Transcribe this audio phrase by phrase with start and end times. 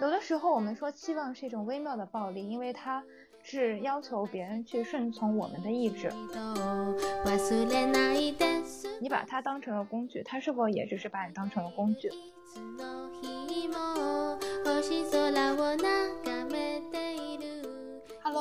[0.00, 3.02] 有的时候我们说期望是一种微妙的暴力，因为它
[3.42, 6.10] 是要求别人去顺从我们的意志。
[7.24, 7.38] 忘
[7.68, 8.62] れないで
[9.00, 12.10] 你把它当成了工具，它是否也只是把你当成了工具？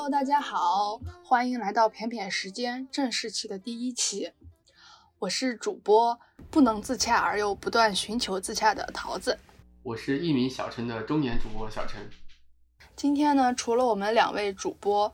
[0.08, 4.32] Hello，大家好，欢迎来到片片时间正式期的第一期。
[5.18, 6.18] 我是主播
[6.50, 9.38] 不能自洽而又不断寻求自洽的桃子。
[9.82, 12.08] 我是一名小陈的中年主播小陈。
[12.96, 15.12] 今天呢，除了我们两位主播，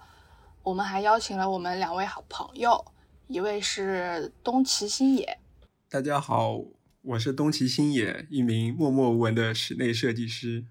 [0.62, 2.84] 我们还邀请了我们两位好朋友，
[3.26, 5.40] 一位是东齐新野，
[5.88, 6.60] 大家好，
[7.02, 10.64] 我是东齐新野，一名默默无闻的室内设计师。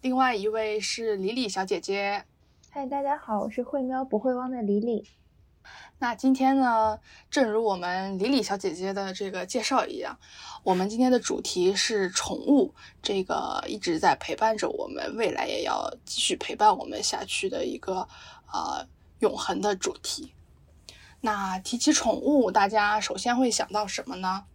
[0.00, 2.24] 另外一位是李李小姐姐。
[2.76, 5.06] 嗨，大家好，我是会喵不会汪的李李。
[6.00, 6.98] 那今天呢，
[7.30, 10.18] 正如我们李李小姐姐的这个介绍一样，
[10.64, 18.08] 我们今天的主题是宠物，这个一直在陪伴着我们，未来也要继续陪伴我们下去的一个
[18.52, 18.84] 呃
[19.20, 20.34] 永恒的主题。
[21.20, 24.46] 那提起宠物，大家首先会想到什么呢？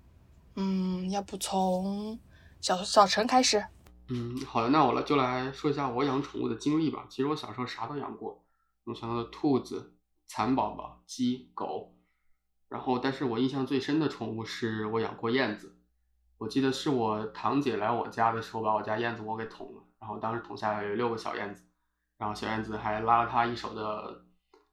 [0.55, 2.19] 嗯，要不从
[2.59, 3.65] 小小陈开始？
[4.11, 7.05] 嗯，好的，那我来就来说一下我养宠物的经历吧。
[7.09, 8.43] 其实我小时候啥都养过，
[8.85, 9.95] 我想到的兔子、
[10.27, 11.95] 蚕宝宝、鸡、狗，
[12.67, 15.75] 然后但是我印象最深的宠物是我养过燕子。
[16.39, 21.63] 我记得是我堂姐来我家的时候，把我家燕子窝给捅了，然后当时捅下来有六个小燕子，
[22.17, 24.25] 然后小燕子还拉了她一手的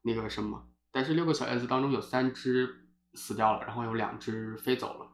[0.03, 5.11] 那个什么，但是六个小燕子当中有三只死掉了，然后有两只飞走了，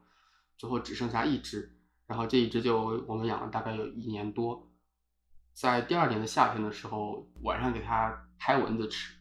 [0.56, 1.71] 最后只剩下一只。
[2.12, 4.68] 然后这一只就我们养了大概有一年多，
[5.54, 9.14] 在第二年的夏天的时候，晚上给它拍蚊子吃，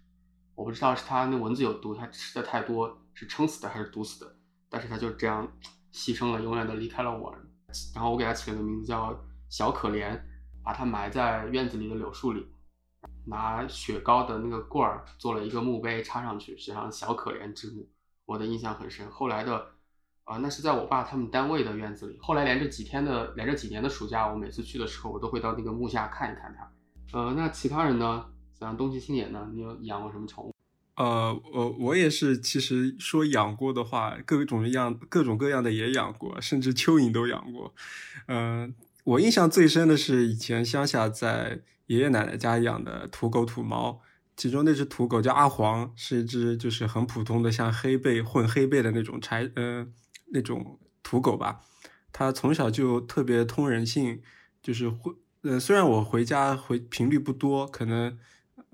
[0.55, 4.35] 我不知道是它那蚊子有毒，它吃的太多是撑死的还是毒死的，
[4.69, 5.49] 但是它就这样
[5.93, 7.33] 牺牲了，永远的离开了我。
[7.95, 9.17] 然后我给它起了个名字叫
[9.47, 10.21] 小可怜，
[10.61, 12.45] 把它埋在院子里的柳树里，
[13.25, 17.89] 拿雪糕的那个棍儿做了一个墓碑插上去，写上小可怜之墓，
[18.25, 19.09] 我的印象很深。
[19.09, 19.65] 后来的。
[20.31, 22.17] 啊，那是在我爸他们单位的院子里。
[22.21, 27.19] 后来连着几天的，连着几年的暑假，我每次去的时候，我都会到那个木下看一看它。
[27.19, 28.25] 呃，那其他人呢？
[28.57, 29.49] 像东西青野呢？
[29.51, 30.55] 你有养过什么宠物？
[30.95, 37.73] 呃，我我也是，其实说养过的话，各种样、各种各样的也养过，甚至蚯蚓都养过。
[38.27, 43.99] 嗯、我印象最深的是以前乡下在爷爷奶奶家养的土狗、土猫，
[44.37, 49.91] 其中那只土狗叫阿黄，是一只就是很普通的像黑背混黑背的那种柴，嗯、
[50.31, 51.61] 那种土狗吧。
[52.11, 54.21] 它从小就特别通人性，
[54.61, 58.17] 就是会，呃，虽然我回家回频率不多，可能，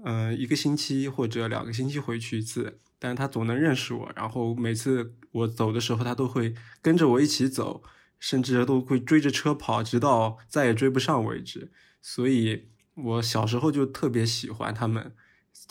[0.03, 7.83] 呃，一个星期或者两个星期回去一次，但它总能认识我，然后每次我走的时候，它都会跟着我一起走，
[8.19, 11.71] 甚至都会追着车跑，直到再也追不上为止。
[12.01, 15.13] 所以我小时候就特别喜欢它们，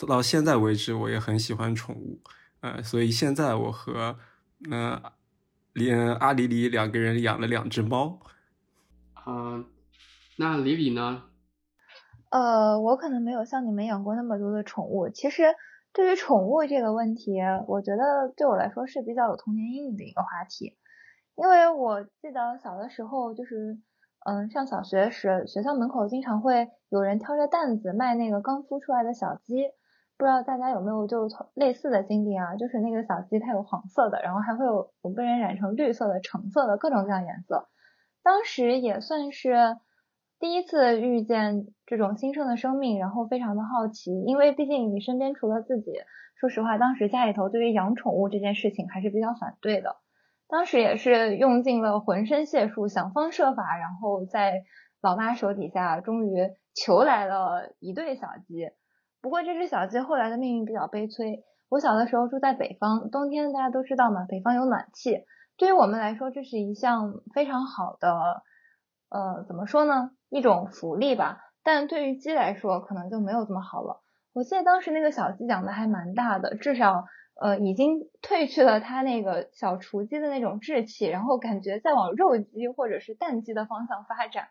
[0.07, 2.21] 到现在为止我也很喜欢宠物，
[2.61, 4.17] 呃，所以现在我和，
[4.71, 5.01] 呃，
[5.77, 8.19] 连阿里里两个人养了两只猫。
[9.27, 9.63] 呃，
[10.39, 11.25] 那李李呢？
[12.31, 15.07] 呃，我可能没有像你们养过那么多的宠物。
[15.09, 15.43] 其实
[15.93, 17.37] 对于宠物这个问题，
[17.67, 20.75] 我觉得对我来说是比较有童年阴影的一个话题。
[21.35, 23.77] 因为我记得小的时候，就是
[24.25, 29.67] 嗯，上小学时，学校门口经常会有人挑着担子卖那个刚孵出来的小鸡。
[30.17, 32.55] 不知道大家有没有就类似的经历啊？
[32.55, 37.69] 就是那个小鸡它有黄色的，然后还会有有被人染成绿色的、橙色的各种各样颜色。
[38.23, 39.77] 当时也算是
[40.39, 45.91] 第一次遇见这种新生的生命，然后非常的好奇，因为毕竟你身边除了自己，
[46.39, 49.97] 说实话，当时家里头对于养宠物这件事情还是比较反对的。
[50.47, 54.63] 当时也是用尽了浑身解数，想方设法，然后在
[55.01, 58.71] 老妈手底下，终于求来了一对小鸡。
[59.21, 61.43] 不过这只小鸡后来的命运比较悲催。
[61.69, 65.25] 我小的时候住在北方，冬天大家都知道嘛，北方有暖气。
[65.57, 68.43] 对于我们来说，这是一项非常好的，
[69.09, 71.39] 呃，怎么说呢，一种福利吧。
[71.63, 74.01] 但对于鸡来说，可能就没有这么好了。
[74.31, 77.03] 我记得当时那个小鸡养的还蛮大的，至少
[77.41, 84.47] 呃已经褪去了它那个小雏鸡的那种稚气，然后感觉在往肉鸡或者是蛋鸡的方向发展。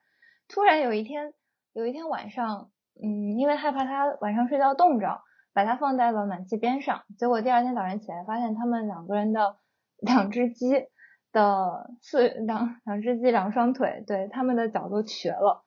[0.48, 1.32] 突然有一天，
[1.72, 2.70] 有一天晚上。
[3.02, 5.20] 嗯，因为害怕它晚上睡觉冻着，
[5.52, 7.02] 把它放在了暖气边上。
[7.18, 9.56] 结果第二天早上起来，发现他们两个人的
[9.98, 10.86] 两只鸡
[11.32, 15.64] 的四两两只鸡两双腿，对，他们的脚都瘸了。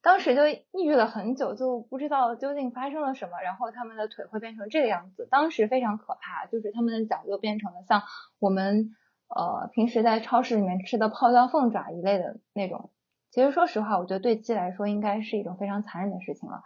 [0.00, 8.02] 当时就抑郁了很久，就不知道究竟发生了什么，然后他们的腿会变成这个样子，当时非常可怕，就是他们的脚就变成了像
[8.38, 8.94] 我们
[9.28, 12.90] 呃平时在超市里面吃的泡椒凤爪一类的那种。
[13.38, 16.60] 其实说实话，我觉得对鸡来说应该是一种非常残忍的事情了。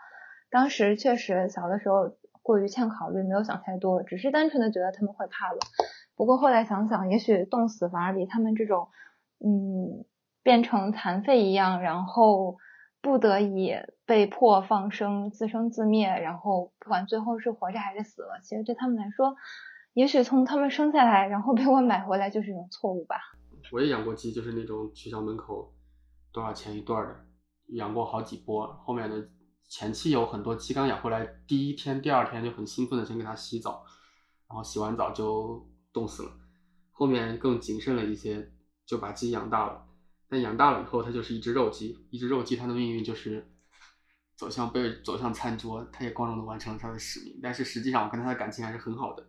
[0.50, 5.58] 当时确实小的时候过于欠考虑，没有想太多，只是单纯的觉得他们会怕冷。
[6.16, 8.88] 不过后来想想，也许冻死反而比他们这种
[9.44, 10.06] 嗯
[10.42, 12.56] 变成残废一样，然后。
[13.02, 13.74] 不得已
[14.06, 19.34] 被迫放生，自生自灭，然后不管最后是活着还是死了，其实对他们来说，
[19.92, 23.16] 也许从他们生下来，然后被我买回来就是一种错误吧。
[23.72, 25.72] 我也养过鸡，就是那种学校门口
[26.32, 27.26] 多少钱一对的，
[27.68, 28.66] 养过好几波。
[28.84, 29.28] 后面的
[29.68, 33.84] 前期有很多鸡刚养回来，第一天、第二天就很兴奋的先给它洗澡，
[34.48, 36.32] 然后洗完澡就冻死了。
[36.90, 38.52] 后面更谨慎了一些，
[38.86, 39.86] 就把鸡养大了。
[40.28, 41.98] 但养大了以后，它就是一只肉鸡。
[42.10, 43.52] 一只肉鸡，它的命运就是
[44.34, 45.86] 走向被走向餐桌。
[45.92, 47.38] 它也光荣的完成了它的使命。
[47.42, 49.26] 但是实际上，我跟它的感情还是很好的。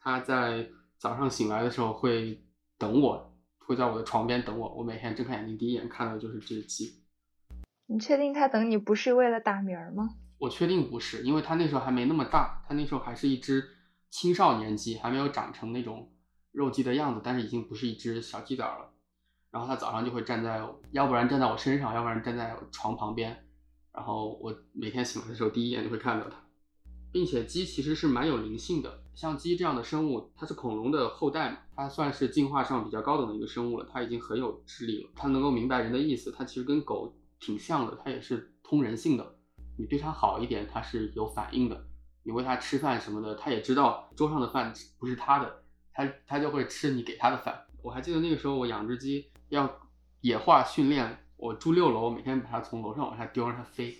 [0.00, 0.68] 它在
[0.98, 2.42] 早上醒来的时候会
[2.78, 3.29] 等我，
[3.70, 4.74] 会在我的床边等我。
[4.74, 7.04] 我每天睁开眼睛第一眼看到的就是这只鸡。
[7.86, 10.16] 你确定它等你不是为了打鸣吗？
[10.38, 13.68] 我确定不是，因为它那时候还没那么大，它那时候还是一只
[14.10, 16.10] 青少年鸡，还没有长成那种
[16.50, 18.92] 肉鸡的样子，但是已经不是一只小鸡崽了。
[19.52, 23.46] 然后它早上就会站在，要不然站在我身上，要不然站在床旁边。
[23.92, 26.36] 然后我每天醒来的时候，第一眼就会看到它。
[27.12, 33.86] 并且鸡其实是蛮有灵性的，像鸡这样的生物，它是恐龙的后代嘛，它算是进化上比较高等的一个生物了。
[33.92, 36.32] 它已经很有智力了，它能够明白人的意思。
[36.32, 39.34] 它其实跟狗挺像的，它也是通人性的。
[39.76, 41.84] 你对它好一点，它是有反应的。
[42.22, 47.62] 你喂它吃饭什么的，它也知道桌上的饭不是它的，它它就会吃你给它的饭。
[47.82, 49.30] 我还记得那个时候我养只鸡。
[49.50, 49.70] 要
[50.22, 53.94] 野化训练，我住六楼，每天把它从楼上往下丢，让它飞。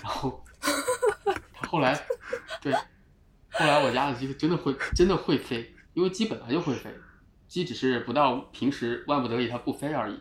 [0.00, 0.44] 然后
[1.52, 2.06] 它后来，
[2.62, 2.72] 对，
[3.52, 6.90] 后来我家的鸡真的会真的会飞，因为鸡本来就会飞，
[7.48, 10.18] 鸡只是不到平时万不得已它不飞而已。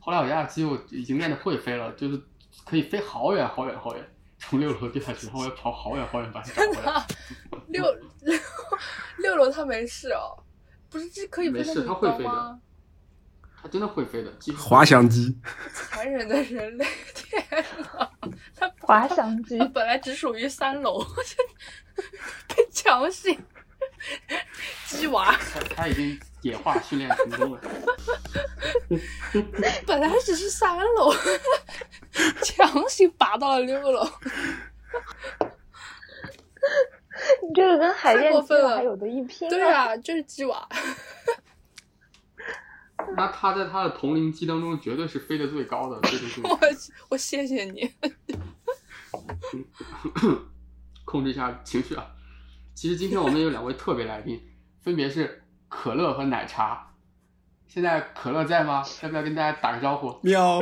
[0.00, 2.20] 后来我家的鸡我已经练得会飞了，就是
[2.64, 4.08] 可以飞好远好远好远，
[4.38, 7.06] 从六楼掉下去，然后我要跑好远好远把它找回来。
[7.68, 7.84] 六
[8.22, 8.38] 六
[9.18, 10.38] 六楼它没事哦，
[10.88, 12.60] 不是鸡可以飞那么高吗？
[13.68, 15.36] 它真的会飞的，滑翔机。
[15.74, 17.44] 残忍的人类，天
[17.92, 18.08] 呐，
[18.56, 21.04] 它滑翔机本来只属于三楼，
[22.48, 23.38] 被强行
[24.86, 25.36] 鸡娃。
[25.52, 27.60] 它它已经野化训练成功了。
[29.86, 31.12] 本来只是三楼，
[32.42, 34.08] 强行拔到了六楼。
[37.42, 39.46] 你这个跟海淀鸡娃还有的一拼。
[39.50, 40.66] 对啊，就是鸡娃。
[43.16, 45.96] 那他在他的同龄期当中绝对是飞得最高的。
[46.44, 46.58] 我
[47.10, 47.90] 我谢谢你。
[51.04, 52.06] 控制一下情绪啊！
[52.74, 54.40] 其实今天我们有两位特别来宾，
[54.82, 56.92] 分别是可乐和奶茶。
[57.66, 58.84] 现在可乐在吗？
[59.02, 60.18] 要不要跟大家打个招呼？
[60.22, 60.60] 喵。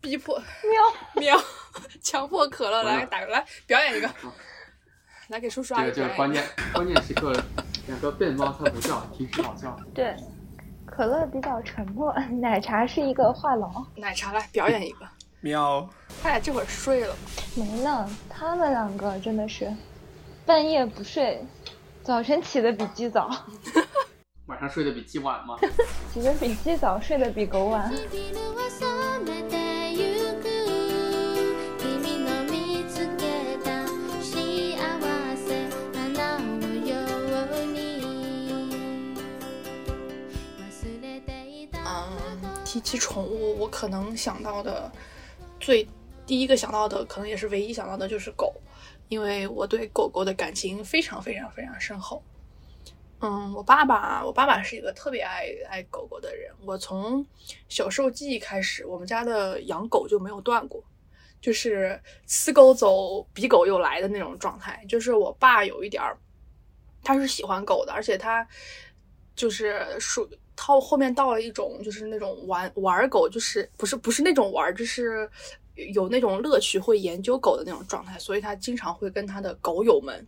[0.00, 1.36] 逼迫喵喵，
[2.00, 4.10] 强迫可乐来打个来表演一个，
[5.28, 6.42] 来给叔叔阿姨这个关键
[6.72, 7.32] 关键时刻，
[7.86, 9.78] 两个笨猫它不叫，挺好笑。
[9.94, 10.16] 对。
[10.96, 12.10] 可乐比较沉默，
[12.40, 13.84] 奶茶是一个话痨。
[13.96, 15.06] 奶茶来表演一个，
[15.42, 15.86] 喵。
[16.22, 17.14] 他俩这会儿睡了
[17.54, 19.70] 没呢，他们两个真的是
[20.46, 21.44] 半夜不睡，
[22.02, 23.30] 早晨起的比鸡早。
[24.46, 25.58] 晚上睡得比鸡晚吗？
[26.14, 27.92] 起得比鸡早，睡得比狗晚。
[42.76, 44.90] 提起宠物，我可能想到的
[45.58, 45.88] 最
[46.26, 48.54] 第一个想到的，可能也是唯一想到的就是狗，
[49.08, 52.22] 因为我对狗狗的感情非常非常非常深厚。
[53.20, 56.52] 嗯，我爸爸，我爸爸是一个特别爱爱狗狗的人。
[56.66, 57.24] 我从
[57.66, 60.84] 小时候记忆开始，我们家的养狗就没有断过，
[61.40, 64.84] 就是呲狗走，比狗又来的那种状态。
[64.86, 66.18] 就是我爸有一点儿，
[67.02, 68.46] 他是喜欢狗的，而且他
[69.34, 70.28] 就是属。
[70.56, 75.30] 到后面到了一种就是那种玩玩狗，就是不是不是那种玩，就是
[75.92, 80.26] 有那种乐趣，会研究狗的那种状态，所以他经常会跟他的狗友们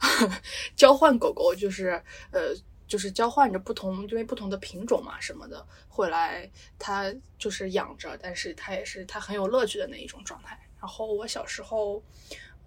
[0.74, 2.52] 交换狗狗，就是呃
[2.88, 10.58] 就是交换着不同，因为不同的品种嘛什么的，会来他就是养着，但是他也是他很有乐趣的那一种状态。
[10.80, 12.02] 然后我小时候，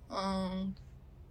[0.09, 0.73] 嗯。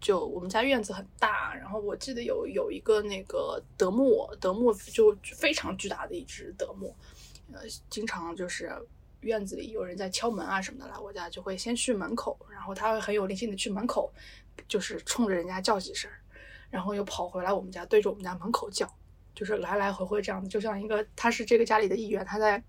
[0.02, 6.92] 就我们家院子很大，然后我记得有有一个那个德牧，德牧就非常巨大的一只德牧，
[7.52, 8.70] 呃，经常就是
[9.20, 14.12] 院子里有人在敲门啊什么的来我家，就会先去门口，然后他会很有灵性的去门口，
[14.66, 16.10] 就是冲着人家叫几声，
[16.68, 18.92] 然后又跑回来我们家，对着我们家门口叫，
[19.36, 22.60] 就是来来回回这样子，就像一个他是这个家里的一员，他在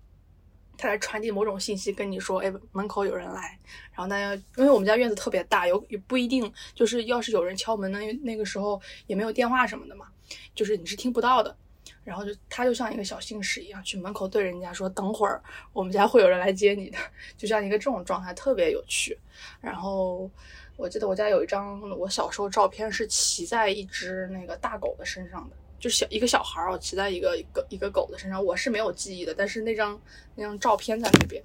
[0.76, 3.58] 他来传递某种信息，跟你说，哎，门口有人来。
[3.92, 10.06] 然后大家因为我们家院子特别大，有也不一定就是要是有人敲门呢，那个时候也没有电话什么的嘛，
[10.54, 11.56] 就是你是听不到的。
[12.02, 16.98] 然后就他就像一个小信使一样，去门口对人家说：“等会儿我们家会有人来接你的。”
[17.36, 19.18] 就像一个这种状态，特别有趣。
[19.60, 20.30] 然后
[20.76, 28.42] 我记得我家有一张我小时候照片，是骑在一只那个大狗的身上的，就小一个小孩儿，我骑在一个一个一个狗的身上。
[28.42, 30.00] 我是没有记忆的，但是那张
[30.34, 31.42] 那张照片在那边，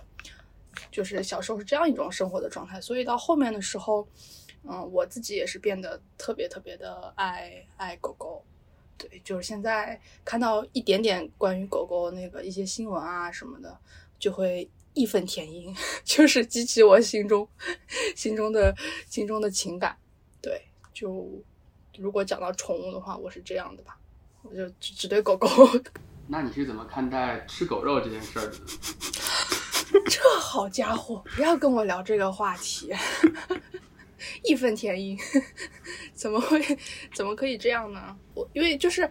[0.89, 2.79] 就是小时候是这样一种生活的状态。
[2.79, 4.07] 所以到后面的时候，
[4.63, 8.41] 嗯，我自己也是变得特别特别的爱爱狗狗。
[8.97, 13.77] 对，就是现在看到一点点关于狗狗那个一些新闻啊什么的，
[14.17, 17.45] 就会义愤填膺， 就是激起我心中
[18.15, 18.73] 心中的
[19.09, 19.97] 心中的情感。
[20.41, 20.61] 对，
[20.93, 21.29] 就
[21.97, 23.98] 如果讲到宠物的话，我是这样的吧，
[24.43, 25.47] 我就只只对狗狗。
[26.27, 28.53] 那你是怎么看待吃狗肉这件事儿的？
[30.07, 32.93] 这好家伙，不要跟我聊这个话题。
[34.43, 35.17] 义愤填膺，
[36.13, 36.61] 怎么会？
[37.15, 38.15] 怎么可以这样呢？
[38.35, 39.09] 我因为就是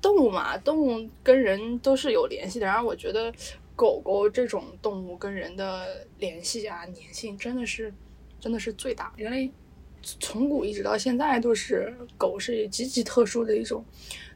[0.00, 2.66] 动物嘛，动物跟人都是有联系的。
[2.66, 3.32] 然后我觉得
[3.74, 7.92] 狗狗这种动物跟人的联系啊、粘性真的是
[8.38, 9.12] 真的是最大。
[9.16, 9.50] 人类
[10.20, 13.84] 从古一直到现在都是狗是极其特殊的一种，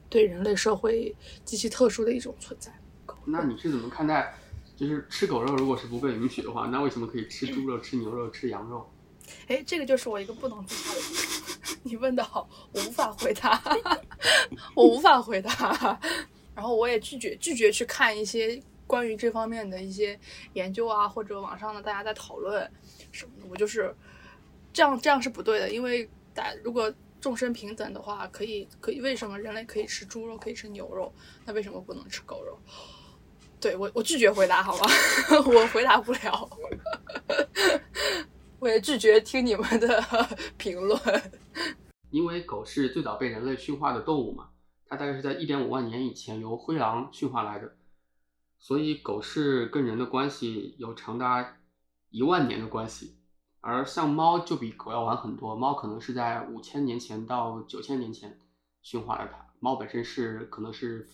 [0.09, 2.73] 对人类社会极其特殊的一种存在。
[3.25, 4.35] 那你是怎么看待？
[4.77, 8.87] 就是吃狗肉，如果是不被允许的话，那为什么可以吃猪肉、吃牛肉、吃羊肉？
[9.49, 11.77] 哎，这个就是我一个不能自洽的地方。
[11.83, 13.63] 你问的好，我无法回答，
[14.77, 15.99] 我无法回答。
[16.55, 20.19] 然后我也拒绝拒绝去看一些关于这方面的一些
[20.53, 22.71] 研究啊，或者网上的大家在讨论
[23.13, 23.47] 什么的。
[23.49, 23.95] 我就是
[24.75, 25.71] 这样，这样是不对的。
[25.71, 31.13] 因为大如果众生平等的话，可以可以，为什么人类可以吃猪肉，可以吃牛肉，
[31.45, 32.59] 那为什么不能吃狗肉？
[33.61, 34.85] 对我，我拒绝回答，好吗？
[35.47, 36.51] 我回答不了。
[38.61, 40.05] 我也拒绝听你们的
[40.57, 40.99] 评论。
[42.11, 44.51] 因为狗是最早被人类驯化的动物嘛，
[44.87, 47.77] 它大概是在一点五万年以前由灰狼驯化来的，
[48.59, 51.59] 所以狗是跟人的关系有长达
[52.11, 53.19] 一万年的关系。
[53.69, 58.39] 而像猫就比狗要晚很多，猫可能是在五千年前到九千年前
[58.81, 59.45] 驯化了它。
[59.59, 61.05] 猫本身是可能是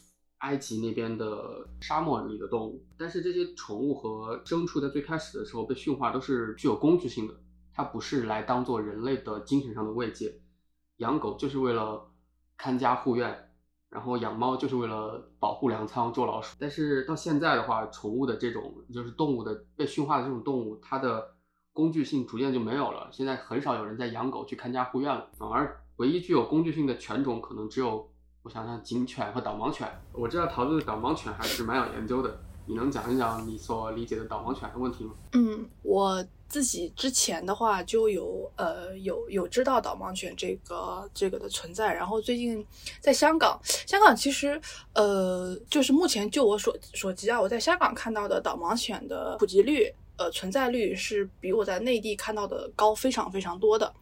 [0.41, 7.35] 埃及那边的沙漠里的动物，但是这些宠物和牲畜在最开始的时候被驯化都是具有工具性的，
[7.73, 10.39] 它不是来当做人类的精神上的慰藉。
[10.99, 12.07] 养狗就是为了
[12.59, 13.49] 看家护院，
[13.89, 16.55] 然后养猫就是为了保护粮仓、捉老鼠。
[16.61, 21.35] 但是到现在的话，宠物的这种就是动物的被驯化的这种动物，它的
[21.73, 23.09] 工具性逐渐就没有了。
[23.13, 28.09] 现在很少有人在养狗去看家护院了，反而唯一具有工具性的犬种可能只有
[28.43, 29.89] 我想想警犬和导盲犬。
[30.13, 35.13] 我知道桃子对导盲犬还是蛮有研究的，你能讲一讲你所理解的导盲犬的问题吗？
[35.33, 42.67] 嗯，我自己之前的话就有呃有有知道导盲犬这个这个的存在，然后最近
[43.01, 44.61] 在香港，香港其实
[44.93, 53.93] 呃就是目前就我所所及啊，我在香港看到的导盲犬的普及率呃存在率是比我在内地看到的高非常非常多的。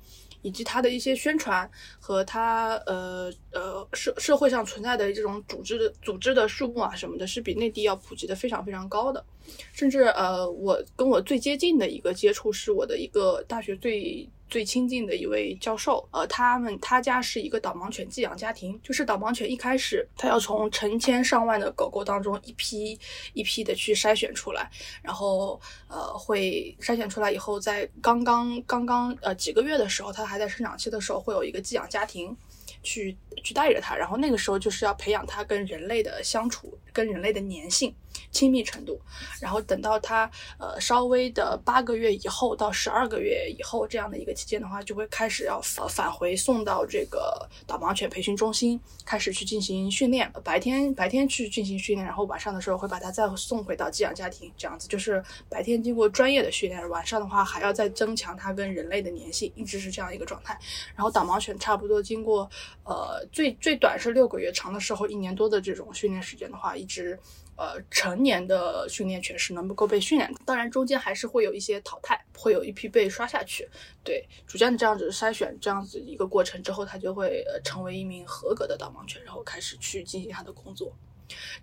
[0.42, 9.22] 以及它的一些宣传和它呃呃社社会上存在的这种组织的组织的数目啊什么的，是比内地要普及的非常非常高的。
[9.70, 22.98] 甚至呃，我跟我最接近的一个接触是我的一个大学最最亲近的一位教授，呃，他们他家是一个导盲犬寄养家庭，就是导盲犬一开始他要从成千上万的狗狗当中一批
[23.32, 24.68] 一批的去筛选出来，
[25.02, 32.36] 然后呃会筛选出来以后，在刚刚刚刚呃几个月的时候，它还在生长期的时候，会有一个寄养家庭。
[32.82, 33.14] 去
[33.44, 37.94] 去带着它，然后那个时候就是要培养它跟人类的相处，跟人类的粘性、
[38.30, 39.00] 亲密程度。
[39.40, 50.30] 然后等到它呃稍微的八个月以后到十二个月以后这样的一个期间的话，就会开始要返返回送到这个导盲犬培训中心，开始去进行训练。
[50.44, 60.58] 白天白天去进行训练，然后晚上的时候会把它再送回到寄养家庭，这样子就是白天经过专业的训练，晚上的话还要再增强它跟人类的粘性，一直是这样一个状态。
[60.94, 62.48] 然后导盲犬差不多经过。
[62.84, 67.16] 呃，最最短是六个月，长的时候一年多的这种训练时间的话，一直
[67.60, 70.32] 呃成年的训练犬是能够被训练。
[70.46, 73.68] 当然中间还是会有一些淘汰，会有一批被刷下去。
[74.02, 80.90] 对，逐渐的这样子筛选，这样子一个过程之后，它就会呃成为一名合格的导盲犬，然后开始去进行它的工作。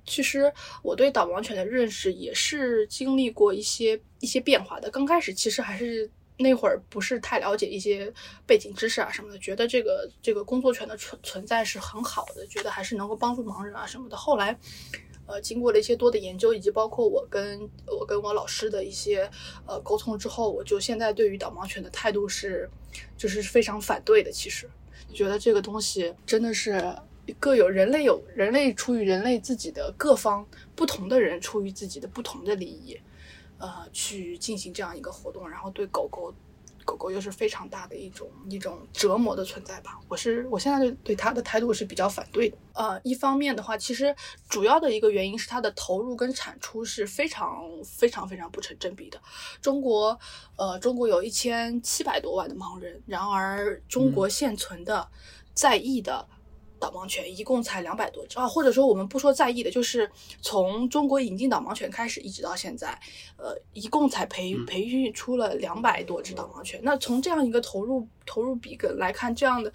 [0.05, 4.89] 其实我对导盲犬的认识也是经历过一些一些变化的。
[4.91, 8.13] 刚开始其实还是那会儿不是太了解一些
[8.45, 14.15] 背景知识啊什么的，觉得这个这个工作犬的存存在是很好的，觉得还是能够帮助盲人啊什么的。
[14.15, 14.57] 后来，
[15.27, 19.29] 呃，经过了一些多的研究，以及包括我跟我跟我老师的一些
[19.67, 22.69] 呃沟通之后，我就现在对于导盲犬的态度是
[23.15, 24.31] 就是非常反对的。
[24.31, 24.67] 其实
[25.13, 26.95] 觉得这个东西真的是。
[27.41, 32.97] 各有人类有人类出于人类自己的各方不同的人出于自己的不同的利益，
[33.57, 36.33] 呃，去进行这样一个活动，然后对狗狗，
[36.87, 39.99] 狗狗又是非常大的一种一种折磨的存在吧。
[40.07, 42.57] 我是我现在对对它的态度是比较反对的。
[42.71, 44.15] 呃，一方面的话，其实
[44.47, 49.19] 主要的一个原因是它的投入跟产出是非常非常非常不成正比的。
[49.61, 50.17] 中国，
[50.55, 55.09] 呃，中国有一千七百多万的盲人，然而中国现存的
[55.53, 56.25] 在役的。
[56.79, 60.09] 导盲犬一共才两百多只啊，或者说我们不说在意的，就是
[60.41, 62.97] 从中国引进导盲犬开始一直到现在，
[63.37, 66.79] 呃，一共才培培育出了两百多只导盲犬。
[66.83, 69.71] 那从这样一个投入投入比跟来看，这样的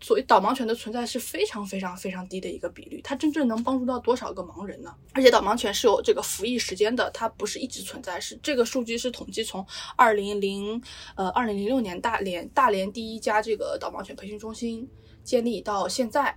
[0.00, 3.00] 所谓导盲犬的存在是非常非常非常低的一个比率。
[3.02, 4.94] 它真正能帮助到多少个盲人呢？
[5.12, 8.20] 而且导盲犬是有这个服役时间的，它不是一直存在。
[8.20, 9.64] 是这个数据是统计从
[9.96, 10.82] 二零零
[11.14, 14.88] 呃二零零六年大连大连第一家这个导盲犬培训中心。
[15.24, 16.36] 建立到现在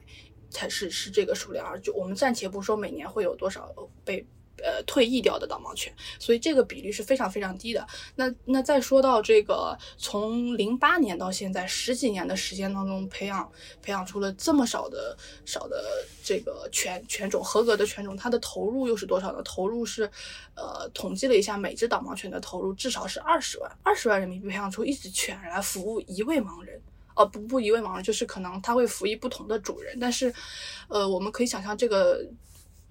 [0.49, 3.73] 才是是这个数量，就我们暂且不说每年会有多少
[4.05, 4.25] 被
[4.57, 7.85] 呃退役掉的导盲犬，所以这个比率是非常非常低的。
[8.15, 15.83] 那那再说到这个，从零八年到现在十几年的时间当中，培养培养出了这么少的少的
[16.23, 19.41] 这个犬犬种合格的犬种，它的投入又是多少呢？
[19.43, 20.09] 投入是
[20.55, 26.79] 呃统计了一下，每只导盲犬的投入至少是二十万，二十万人民币培养出一只犬来服务一位盲人。
[27.15, 30.33] 呃，不不一位盲人，就是可能它会服役不同的主人，但是，
[30.87, 32.25] 呃，我们可以想象这个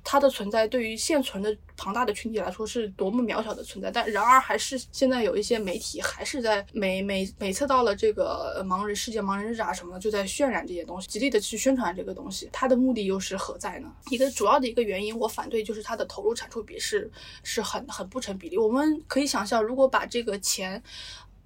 [0.05, 3.89] 它的存在对于现存的庞大的群体来说是多么渺小的存在。
[3.89, 12.49] 但然而，还是现在有一些媒体还是在每每每次到了这个盲人世界盲人日啊什么的，就在渲染这些东西，极力的去宣传这个东西。
[12.53, 13.93] 它的目的又是何在呢？
[14.11, 17.09] 一个主要的一个原因，我反对就是它的投入产出比是
[17.45, 18.59] 是很很不成比例。
[18.59, 20.83] 我们可以想象，如果把这个钱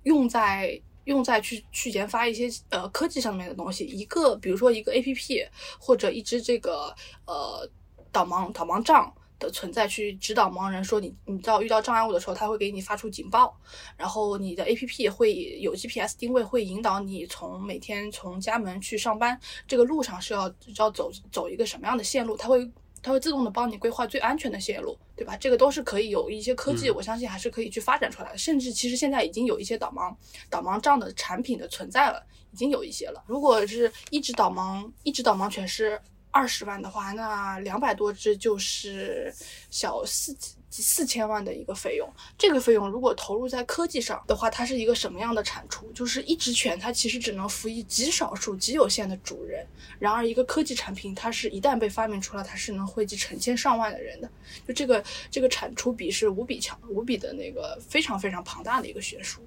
[0.05, 5.45] 用在用在去去研发一些呃科技上面的东西，一个比如说一个 A P P
[5.81, 6.95] 或者一支这个
[7.27, 7.69] 呃
[8.13, 13.57] 导盲导盲杖的存在，去指导盲人说你你到遇到障碍物的时候，它会给你发出警报，
[13.97, 22.71] 然后你的 A P P 会有 G P S 定位，会引导你从每天从家门去上班这个路上是要要走走一个什么样的线路，它会。
[23.07, 25.37] 它会自动的帮你规划最安全的线路，对吧？
[25.37, 28.37] 这个都是可以有一些科技，我相信还是可以去发展出来的。
[28.37, 30.13] 甚至其实现在已经有一些导盲
[30.51, 32.21] 导盲杖的产品的存在了，
[32.53, 33.23] 已经有一些了。
[33.29, 39.33] 如果是一只导盲一只导盲犬是二十万的话，那两百多只就是
[39.71, 40.37] 小四。
[40.83, 45.91] 四千万的一个费用，这个费用如果投入在科技上的话，它是一个什么样的产出？
[45.93, 49.67] 就是一只犬，它其实只能服役极少数、极有限的主人。
[49.99, 54.31] 然而，一个科技产品，它是一旦被发明出来，它是能惠及成千上万的人的。
[54.67, 59.41] 就这个这个产出比是无比强、无比的那个非常非常庞大的一个学术。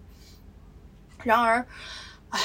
[1.24, 1.66] 然而，
[2.30, 2.40] 唉，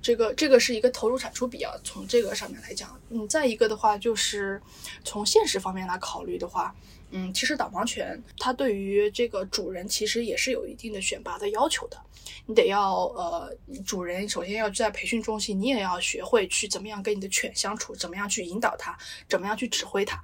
[0.00, 4.62] 这个这个是一个投入产出比啊，从这个上面来讲，嗯，再一个的话，就是
[5.04, 6.74] 从现实方面来考虑的话。
[7.16, 11.96] 嗯，其实导盲犬它对于这个主人其实也是有一定的选拔的要求的，
[12.44, 18.98] 你得要呃，主人首先要在培训中心，你也要学会去怎么样跟你的犬相处，怎么样去引导它，
[19.28, 20.20] 怎么样去指挥它。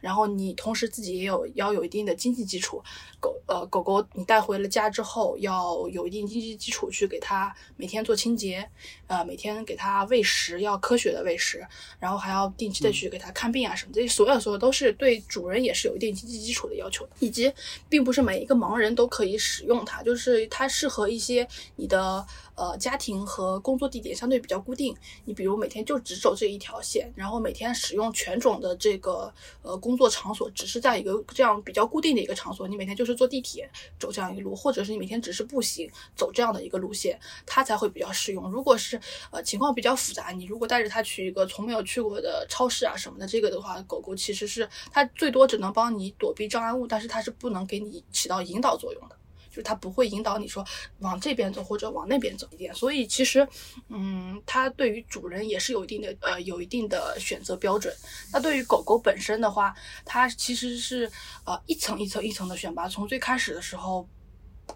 [0.00, 2.82] 然后你同时自己也有要有一定的经济基础，
[3.20, 8.68] 狗呃狗狗你带回了家之后，要有一定经济基础去给它每天做清洁，
[9.06, 11.66] 呃每天给它喂食，要科学的喂食，
[11.98, 17.52] 然后还要定期的去给它看病啊什么，这些所有所有都是对主人也是有一定经济基础的要求的，以及
[17.88, 22.26] 并不是每一个盲人都可以使用它，就是它适合一些你的。
[22.58, 24.92] 呃，家庭和工作地点相对比较固定，
[25.24, 37.16] 你比如每天就只走这一条线，然后每天使用犬种的这个呃工作场所，只是在一个这样比较固定的一个场所，你每天就是坐地铁走这样一个路，或者是你每天只是步行走这样的一个路线，
[37.46, 38.50] 它才会比较适用。
[38.50, 49.17] 如果是呃情况比较复杂，你如果带着它去一个从没有去过的超市啊什么的，这个的话，狗狗其实是它最多只能帮你躲避障碍物，但是它是不能给你起到引导作用的。
[49.58, 50.64] 就它不会引导你说
[51.00, 53.46] 往这边走或者往那边走一点，所以其实，
[53.88, 57.92] 嗯，它对于主人也是有一定的呃有一定的选择标准。
[58.32, 61.10] 那对于狗狗本身的话，它其实是
[61.44, 64.08] 呃一层一层一层的选拔，从最开始的时候。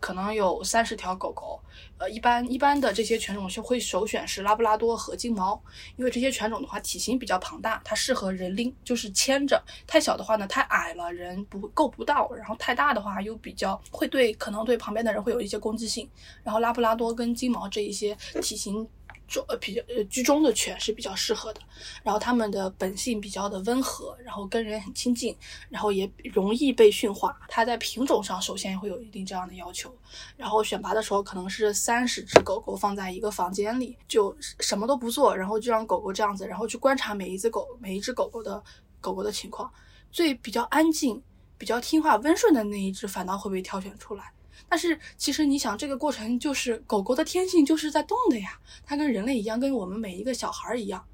[0.00, 1.60] 可能有三十条狗狗，
[1.98, 5.60] 呃，一般一般的这些犬种是会首选是拉布拉多和金毛，
[5.96, 9.62] 因为这些犬种的话体型比较庞大，它适合人拎，就是牵着。
[9.86, 16.08] 太小的话呢，太矮了，人不够不到；然后太大的话又比较会对可能对旁边的人会有一些攻击性。
[16.42, 18.88] 然后拉布拉多跟金毛这一些体型。
[19.32, 21.60] 中呃比较呃居中的犬是比较适合的，
[22.02, 25.34] 然后它们的本性比较的温和，然后跟人很亲近，
[25.70, 27.36] 然后也容易被驯化。
[27.48, 29.92] 它在品种上首先会有一定这样的要求，
[30.36, 38.62] 然后选拔的时候可能是三十只狗狗放在一个房间里，就什么都不做，然后就让狗狗这样子，然后去观察每一只狗每一只狗狗的
[39.00, 39.72] 狗狗的情况，
[40.10, 41.22] 最比较安静、
[41.56, 44.32] 比较听话、温顺的那一只反倒会被挑选出来。
[44.72, 51.04] 但是其实你想，这个过程就是狗狗的天性就是在动的呀，它跟人类一样，跟我们每一个小孩一样。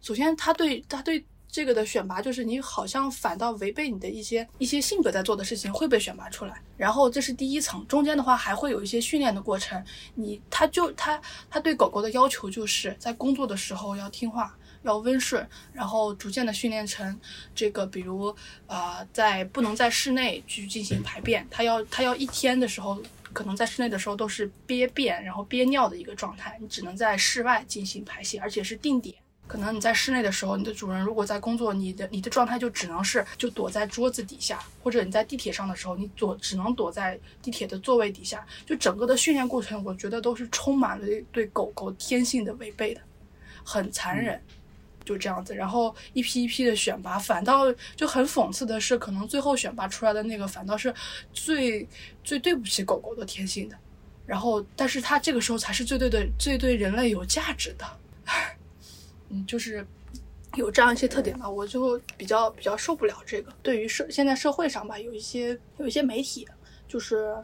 [0.00, 6.62] 首先，它对它对这个的选拔，就是你好像反倒违背你的一些一些性格在做的事情会被选拔出来。
[6.76, 9.84] 然后这是第一层，中间的话还会有一些训练的过程。
[10.14, 14.56] 你它就它它对狗狗的要求就是在工作的时候要听话。
[14.82, 17.18] 要温顺，然后逐渐的训练成
[17.54, 18.34] 这个，比如，
[18.66, 23.00] 呃，在不能在室内去进行排便，它要它要一天的时候，
[23.32, 29.14] 可能在室内的时候都是憋便，然后憋尿的一个状态，你只能在室外进行排泄，而且是定点。
[29.46, 38.46] 可能你在室内的时候，你的主人如果在工作，你的你的状态就只能是就躲在桌子底下，或者你在地铁上的时候，你躲只能躲在地铁的座位底下。
[38.66, 43.00] 就整个的训练过程，我觉得都是充满了对狗狗天性的违背的，
[43.64, 44.38] 很残忍。
[45.08, 50.94] 就这样子，然后一批一批的选拔，反倒就很讽刺的是，可能最后选拔出来的那个，反倒是
[51.32, 51.88] 最
[52.22, 53.76] 最对不起狗狗的天性的。
[54.26, 57.86] 然后，但是他这个时候才是最对的、最对人类有价值的。
[59.30, 59.86] 嗯，就是
[60.56, 63.50] 有这样一些特点吧，我就比较比较受不了这个。
[63.62, 66.46] 对于社现在社会上吧，有一些有一些媒体，
[66.86, 67.34] 就是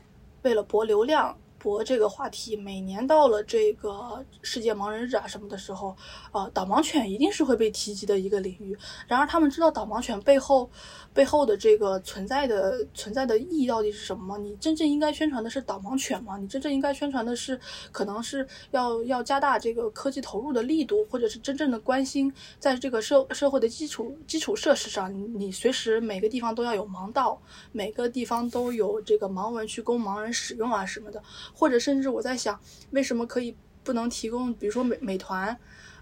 [0.42, 1.35] 为了博流量。
[1.64, 5.96] 博这个话题，每年到了这个世界盲人日啊什么的时候，
[6.31, 8.77] 呃，导盲犬一定是会被提及的一个领域。
[9.09, 10.68] 然而，他们知道导盲犬背后
[11.14, 14.37] 背后的这个存在的存在的意义到底是什么吗？
[14.37, 16.37] 你真正应该宣传的是导盲犬吗？
[16.37, 17.59] 你真正应该宣传的是，
[17.90, 27.40] 可能是要要加大这个科技投入的力度，或者是真正的关心，在这个社社会的基础基础设施上，你随时每个地方都要有盲道，
[27.72, 31.22] 每个地方都有这个盲文去供盲人使用啊什么的。
[31.54, 35.56] 或者甚至我在想，为什么可以不能提供，比如说美美团。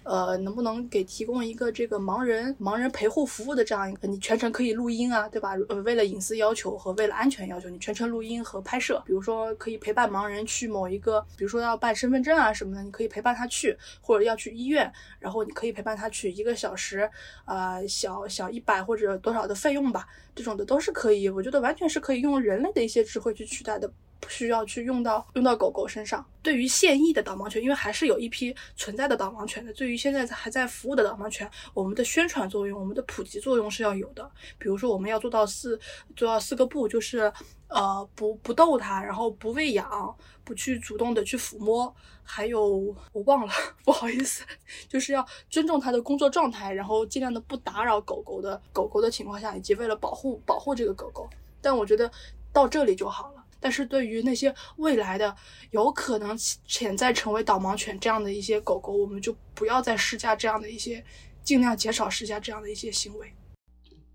[0.04, 5.54] 呃，能不能给提供一个这个盲人盲人陪护服务的这样一个，你全程可以录音啊，对吧？
[5.68, 9.00] 呃，为了隐私要求和为了安全要求，你全程录音和拍摄。
[9.06, 17.08] 比如说，可以陪伴盲人去某一个，比如说要办身份证啊什么的，你可以陪伴他去，或者要去医院，然后你可以陪伴他去一个小时，
[17.44, 23.88] 呃，小小一百或者多少的费用吧，这种的都是可以，我觉得完全是可以用人类的一些智慧去取代的。
[24.22, 26.24] 不需要去用到用到狗狗身上。
[26.42, 29.72] 对于现役的导盲犬，因为还是有一批存在的导盲犬的。
[29.74, 34.28] 对于现在还在服务的导盲犬，我们的宣传作用、我们的普及作用是要有的。
[34.58, 35.78] 比如说，我们要做到四
[36.16, 37.32] 做到四个不，就是
[37.68, 43.52] 呃不不逗它，然后不喂养，不去主动的去抚摸，还有我忘了，
[43.84, 44.44] 不好意思，
[44.88, 51.28] 就是要尊重它的工作状态，然后尽量的不打扰狗狗的狗狗的情况下，以及为了保护保护这个狗狗。
[51.60, 52.10] 但我觉得
[52.52, 53.41] 到这里就好了。
[53.62, 55.34] 但是对于那些未来的
[55.70, 61.02] 有可能潜在成为导盲犬这样的一些狗狗，我们就不要再施加这样的一些，
[61.44, 63.32] 尽量减少施加这样的一些行为。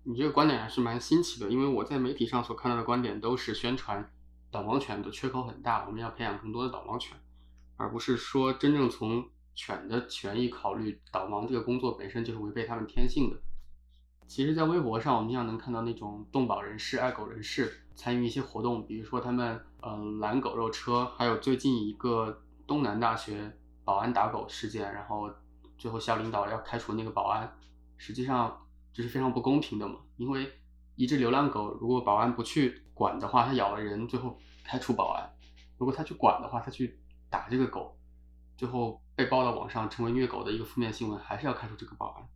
[0.04, 4.06] 你这个观点还是蛮新奇的，因为我在媒体上所看到的观点都是宣传
[4.50, 7.16] 导盲犬的缺口很大，我们要培养更多的导盲犬，
[7.76, 13.36] 而不是说真正从犬的权益考虑，导盲这个工作本身就是违背他们天性的。
[14.26, 25.28] 其实，在微博上，我们经常能看到那种动保人士、爱狗人士参与一些活动，比如说他们呃拦狗肉车，还有最近一个东南大学保安打狗事件，然后
[25.76, 27.52] 最后校领导要开除那个保安，
[27.96, 29.96] 实际上这是非常不公平的嘛。
[30.16, 30.48] 因为
[30.94, 35.28] 一只流浪狗，如果保安不去管的话，它咬了人，最后开除保安；
[35.76, 37.98] 如果他去管的话，他去打这个狗，
[38.56, 42.28] 最后被报到网上成为虐狗的一个负面新闻，还是要开除这个保安。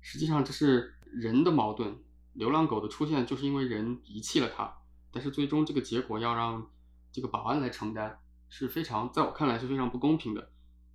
[0.00, 0.94] 实际上这是。
[1.12, 1.98] 人的矛盾，
[2.34, 4.72] 流浪狗的出现就是因为人遗弃了它，
[5.12, 6.66] 但是最终这个结果要让
[7.12, 8.18] 这个保安来承担，
[8.48, 10.50] 是非常在我看来是非常不公平的。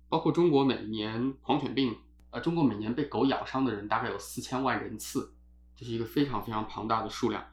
[0.08, 1.96] 包括中国每年狂犬病，
[2.30, 5.34] 呃，中国每年被狗咬伤的人大概有四千万人次，
[5.74, 7.44] 这是一个非常非常庞大的数量。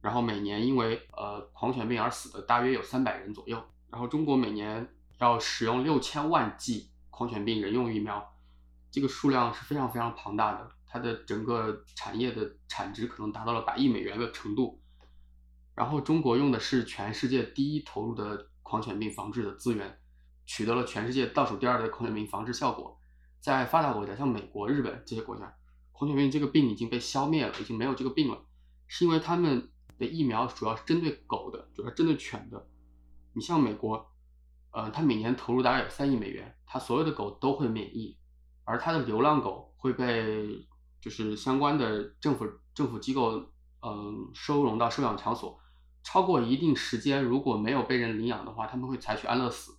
[0.00, 3.62] 然后每年因为呃狂犬病而死的大约有三百人左右。
[3.90, 8.34] 然后中国每年要使用六千万剂狂犬病人用疫苗，
[8.90, 10.70] 这个数量是非常非常庞大的。
[10.86, 14.80] 它的整个产业的产值可能达到了百亿美元的程度，
[15.78, 20.00] 然后中国用的是全世界第一投入的狂犬病防治的资源，
[20.44, 23.00] 取得了全世界倒数第二的狂犬病防治效果。
[23.38, 25.54] 在发达国家，像美国、日本这些国家，
[25.92, 28.44] 狂犬病这个病已经被消灭了，已经没有这个病了，
[28.88, 32.66] 是因为他们的疫苗主要是针对狗的，主要针对犬的。
[33.34, 34.10] 你像美国，
[34.72, 38.18] 呃，它每年投入大概有三亿美元，它所有的狗都会免疫，
[38.64, 40.66] 而它的流浪狗会被
[41.00, 43.44] 就是相关的政府政府机构，
[43.80, 45.56] 嗯，收容到收养场所，
[46.02, 49.72] 超过一定时间如果没有被人领养的话，他们会采取安乐死，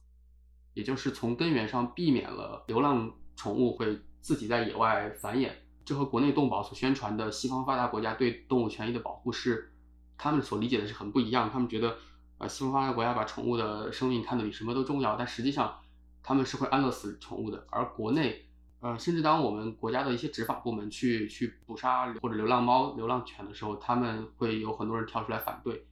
[0.73, 5.51] 也就是从根源上避免了流浪宠物会自己在野外繁衍。
[5.84, 9.73] 这和国内动保所宣传的西方发达国家对动物权益的保护是，
[10.19, 11.49] 他们所理解的是很不一样。
[11.49, 11.97] 他们觉得，
[12.38, 15.79] 呃，西方发达国家把宠物的生命看得比什么都重要，但实际上
[16.21, 17.65] 他们是会安乐死宠物的。
[17.71, 18.45] 而国内，
[18.82, 25.88] 呃，甚至当我们国家的一些执法部门去去捕杀或者流浪猫、流浪犬的时候，他们会有很多人跳出来反对。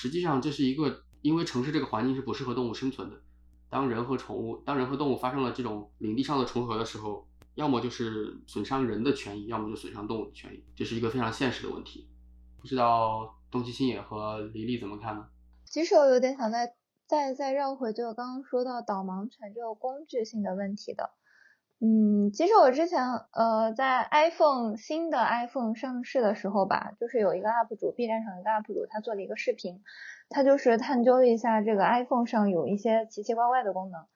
[0.00, 3.20] 实际上，这是一个因为城市这个环境是不适合动物生存的。
[3.68, 12.08] 当人和宠物、当人和动物发生了这种领地上的重合的时候，要么就是损伤人的权益，要么就损伤动物的权益，这是一个非常现实的问题。
[12.60, 15.26] 不知道东西星野和黎黎怎么看呢？
[15.64, 16.76] 其实我有点想再
[17.08, 21.10] 再再绕回，就刚刚说到导盲犬这个工具性的问题的。
[21.80, 23.00] 嗯，其实我之前
[23.32, 29.80] 呃在 iPhone 新的 iPhone 上市的时候吧，就是有一个 UP 主，B 站上的一个 UP 主，他做了一个视频，
[30.28, 34.06] 他就是探究了一下这个 iPhone 上有一些奇奇怪怪的功能。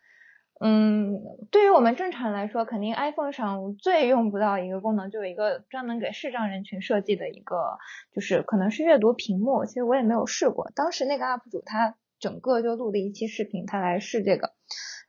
[0.65, 1.21] 嗯，
[1.51, 7.79] 对于我们正常人来说，肯定 iPhone 上最用不到一个功能，就有一个专门给视障人群设计的一个，
[8.13, 9.65] 就是可能是阅读屏幕。
[9.67, 14.53] 其实我也没有试过，当时那个 UP 主他整个就录了一期视频，他来试这个，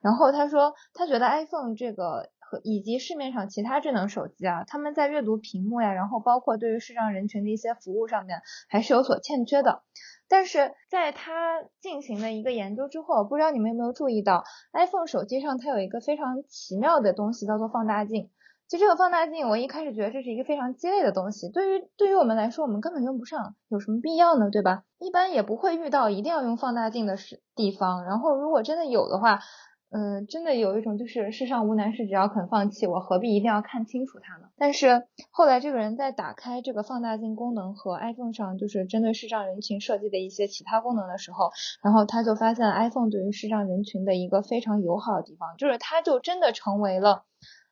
[0.02, 2.32] 然后他说他觉得 iPhone 这个
[2.64, 9.84] 以及市面上其他智能手机啊，他们在阅读屏幕呀，然后包括对于视障人群的一些服务上面还是有所欠缺的。
[10.30, 18.30] 但是在他进行了一个研究之后，不知道你们有没有注意到，iPhone 手机上它有一个非常奇妙的东西，叫做放大镜。
[18.68, 24.50] 其实这个放大镜，我一开始觉得这是一个非常鸡肋的东西，对于对于我们来说，我们根本用不上，有什么必要呢？
[24.50, 24.84] 对吧？
[24.98, 28.04] 一般也不会遇到一定要用放大镜的时地方。
[28.06, 29.42] 然后如果真的有的话，
[29.94, 34.50] 嗯，真的有一种就是世上无难事，只要肯放弃，我何必一定要看清楚它呢？
[34.58, 41.52] 但是后来这个人在打开这个放大镜功能和 iPhone 上就是针对视障人群设计的一些其他功能的时候，
[41.84, 47.26] 然后他就发现 iPhone 对于视障人群的一个非常友好的地方，就是它就真的成为了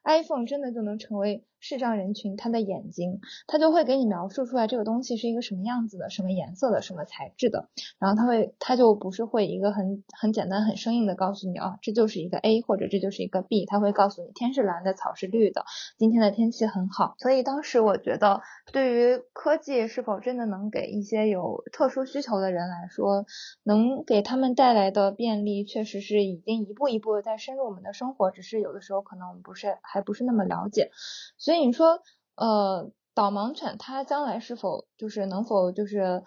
[0.04, 7.70] iPhone 真的就能成为视障人群他的眼睛，他就会给你描述出来这个东西是一个什么样子的，什么颜色的，什么材质的，
[8.00, 15.64] 然后他会他就不是会一个很很简单很生硬的告诉你啊，这就是一个 A 或者这就是一个 B，他会告诉你天是蓝的，草是绿的，
[15.98, 18.42] 今天的天气很好，所以当时我觉得
[18.74, 23.26] 对于科技是否真的能给一些有特殊需求的人来说，
[23.64, 30.90] 能给他们带来的便利，确实是已经一步一步的在深入我们的生活，只是有的时候可能我们不是还不是那么了解，
[31.38, 32.00] 所以所以你说，
[32.36, 36.24] 呃，导盲犬它将来是否就是能否就是，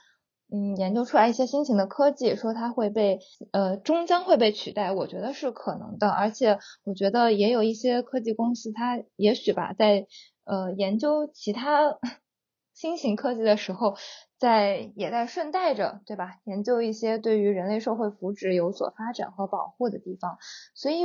[0.53, 10.07] 嗯，研究出来一些新型的科技，说它会被呃终将会被取代，我觉得是可能的，而且我觉得也有一些科技公司，它也许吧，在
[10.45, 11.99] 呃研究其他
[12.75, 13.97] 新型科技的时候，
[14.39, 16.33] 在也在顺带着，对吧？
[16.45, 20.37] 研究一些对于人类社会福祉有所发展和保护的地方，
[20.75, 21.05] 所以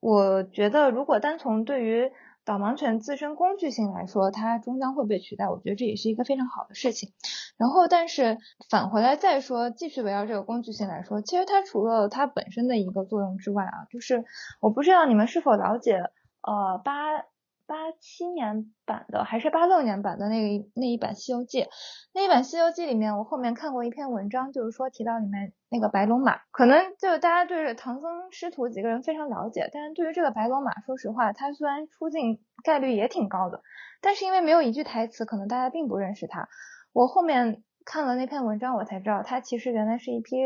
[0.00, 2.10] 我觉得，如果单从对于
[2.48, 7.12] 导盲犬自身工具性来说，它终将会被取代，我觉得这也是一个非常好的事情。
[7.58, 8.38] 然后，但是
[8.70, 14.24] 返回来再说，继续围绕这个工具性来说，其实它除了它本身的一个作用之外啊，就是
[14.60, 15.96] 我不知道你们是否了解，
[16.40, 16.94] 呃，八
[17.68, 21.62] 八七年版的还是八六年版的那个那一版《西游记》，
[22.14, 33.60] 那一版《西游记》里面，我后面看过一篇文章，就是说提到里面那个白龙马，可能就大家对唐僧师徒几个人非常了解，但是对于这个白龙马，说实话，他虽然出镜概率也挺高的，
[34.00, 36.48] 但是因为没有一句台词，可能大家并不认识他。
[36.94, 40.36] 我后面看了那篇文章，我才知道，它其实原来是一匹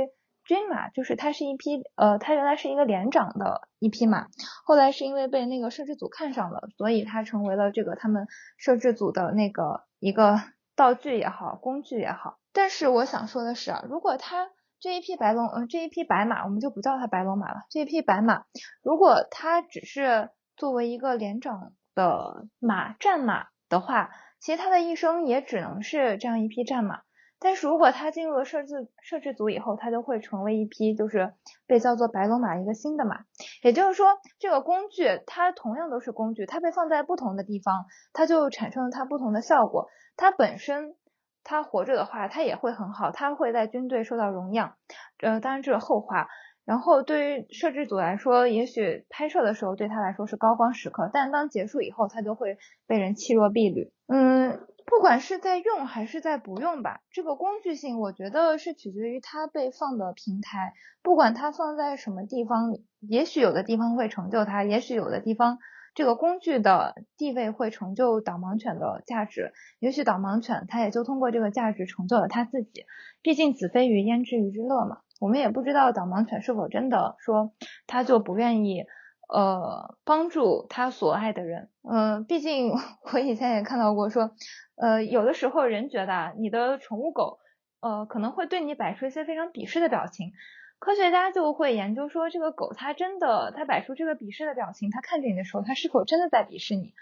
[0.45, 4.27] 军马，就是它是一匹呃，它原来是一个连长的一匹马，
[4.65, 8.27] 后来是因为被那个摄制组看上了，所以它成为了这个他们
[8.57, 10.41] 摄制组的那个一个
[10.75, 12.39] 道具也好，工具也好。
[12.53, 14.51] 但是我想说的是啊，如果他
[14.81, 18.45] 这一匹白龙，呃，这一匹白马，我们就不叫它白龙马了，这一匹白马，
[18.83, 27.03] 如果它只是作为一个连长的马战马的话，其实他的一生也只能是这样一匹战马。
[27.43, 31.35] 但是如果他进入了摄制摄制组以后，他就会成为一匹就是
[31.67, 33.25] 被叫做白龙马一个新的马。
[33.63, 34.07] 也就是说，
[34.39, 39.89] 这个工具它同样都是工具，它被放在不同的地方，它就产生了它不同的效果。
[40.17, 40.95] 它本身
[41.43, 44.77] 它活着的话，它也会很好，它会在军队受到荣耀。
[45.21, 46.29] 呃，当然这是后话。
[46.65, 53.93] 然后对于摄制组来说，也许拍摄的时候对他来说是高光时刻，但当结束以后，他就会被人弃若敝履。
[54.07, 65.59] 嗯，不管是在用还是在不用吧，这个工具性我觉得是取决于它被放的平台，不管它放在什么地方，也许有的地方会成就它，也许有的地方
[65.95, 72.85] 这个工具的地位会成就导盲犬的价值，也许导盲犬它也就通过这个价值成就了它自己。
[73.23, 74.99] 毕竟子非鱼焉知鱼之乐嘛。
[75.21, 77.53] 我们也不知道导盲犬是否真的说
[77.87, 78.87] 他就不愿意
[79.29, 82.73] 呃帮助他所爱的人，嗯，毕竟
[83.13, 84.31] 我以前也看到过说，
[84.77, 87.39] 呃，有的时候人觉得你的宠物狗
[87.81, 90.33] 呃可能会对你摆出一些非常鄙视的表情，
[90.79, 96.95] 科学家就会研究说这个狗它真的它摆出这个鄙视的表情，它看着你的时候它是否真的在鄙视你，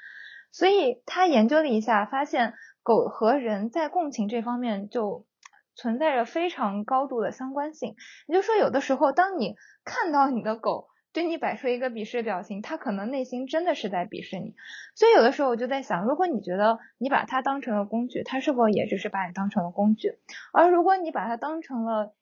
[0.53, 5.27] 所以他研究了一下，发现狗和人在共情这方面就。
[5.77, 7.95] 存在着非常高度的相关性，
[8.27, 14.55] 也就是说，有的时候，当你看到你的狗对你摆出一个鄙视表情，他可能内心真的是在鄙视你。
[14.95, 20.19] 所以，有的时候我就在想，如果你觉得你把它当成了工具，它是否也只是把你当成了工具？
[20.53, 22.15] 而如果你把它当成了，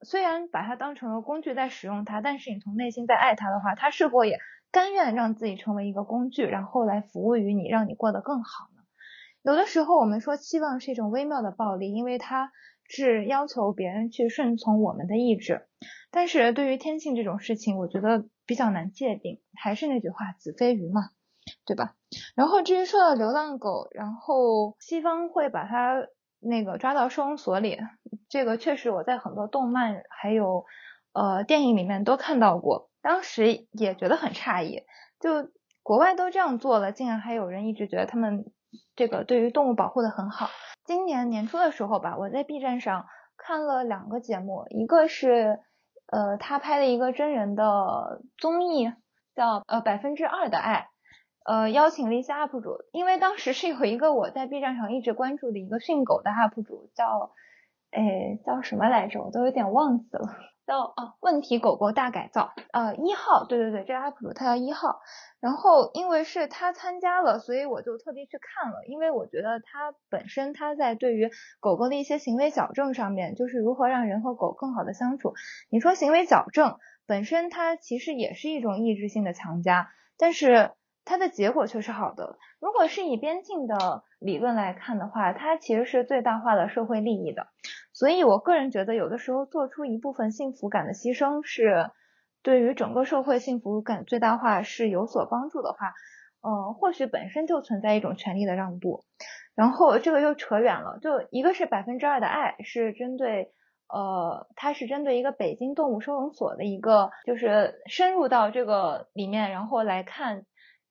[0.00, 4.40] 虽然把它当成了工具在使用它，但是你从内心在爱它的话，它是否也
[4.72, 8.82] 甘愿让自己成为一个工具，然后来服务于你，让你过得更好呢？
[9.42, 12.50] 有的时候，我们说期望是一种微妙的暴力，因为它。
[12.94, 15.66] 是要求别人去顺从我们的意志，
[16.10, 19.40] 但是对于天性这种事情，我觉得比较难界定。
[19.58, 21.08] 还是那句话，子非鱼嘛，
[21.64, 21.94] 对吧？
[22.34, 26.06] 然后至于说到流浪狗，然后西方会把它
[26.38, 27.78] 那个抓到收容所里，
[28.28, 30.66] 这个确实我在很多动漫还有
[31.14, 34.82] 呃电影里面都看到过，当时也觉得很诧异，
[35.18, 35.50] 就
[35.82, 38.44] 国外都这样做了，竟然还有人一直觉得他们
[38.94, 40.48] 这个对于动物保护的很好。
[40.84, 45.60] 今年年初的时候吧，我在 B 站上看了两个节目，一个是
[46.06, 48.92] 呃他拍的一个真人的综艺，
[49.34, 50.88] 叫呃百分之二的爱，
[51.44, 57.32] 呃邀请了一些 UP 主，因为当时是有一个我在 B 站上一直关注的一个训狗的 UP 主，叫
[57.90, 60.51] 哎叫什么来着，我都有点忘记了。
[60.66, 65.00] 叫哦，问题狗狗大改造，呃，一号，对对对，这个 UP 主他叫一号，
[65.40, 75.34] 然后因为是他参加了，所以我就特地去看了，因为我觉得他本身他在对于狗狗的一些行为矫正上面，就是如何让人和狗更好的相处。
[75.68, 80.70] 你说行为矫正本身它其实也是一种抑制性的强加，但是
[81.04, 82.38] 它的结果却是好的。
[82.60, 87.48] 如果是以边境的理论来看的话，它其实是最大化了社会利益的。
[87.92, 91.90] 所以，我个人觉得，有的时候做出一部分幸福感的牺牲，是
[92.42, 95.92] 对于整个社会幸福感最大化是有所帮助的话，
[96.40, 99.04] 嗯，或许本身就存在一种权利的让步。
[99.54, 103.52] 然后这个又扯远了，就一个是百分之二的爱，是针对，
[103.86, 110.46] 呃，它是针对一个北京动物收容所的一个，就是深入到这个里面，然后来看，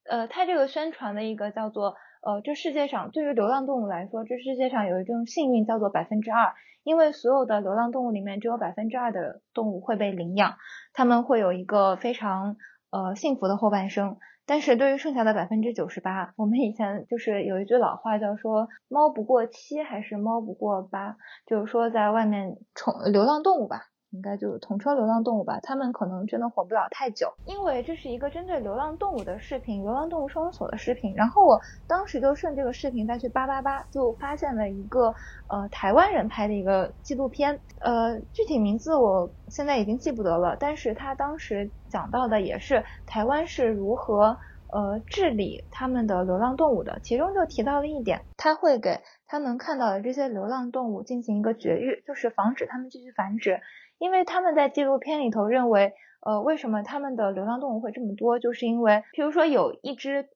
[0.07, 6.53] 呃，它这个宣传的一个叫做，呃，这世界上对于流浪动物来说，这世界上有一种幸运叫做百分之二。
[6.83, 10.55] 因为所有的流浪动物里面，只有百分之二的动物会被领养，
[10.93, 12.57] 他们会有一个非常
[12.89, 14.17] 呃幸福的后半生。
[14.47, 23.90] 但是对于剩下的百分之九十八，我们以前就是有一句老话叫说“猫不过七”还是“猫不过八”，就是说在外面宠流浪动物吧。
[24.11, 31.13] 应该就是统称流浪动物吧，他们可能真的活不了太久，因为这是一个针对流浪动物的视频，流浪动物收容所的视频。
[31.15, 35.15] 然后我当时就顺这个视频再去扒扒扒，就发现了一个
[35.47, 44.37] 呃台湾人拍的一个纪录片，呃具体名字我现在已经记不得了，但是他当时讲到的也是台湾是如何
[44.73, 53.61] 呃治理他们的流浪动物的，其中就提到了一点，他会给他能看到的这些流浪动物进行一个绝育，就是防止它们继续繁殖。
[54.01, 58.39] 因为他们在纪录片里头认为，呃，为什么他们的流浪动物会这么多？
[58.39, 60.27] 就是因为，譬如说有一只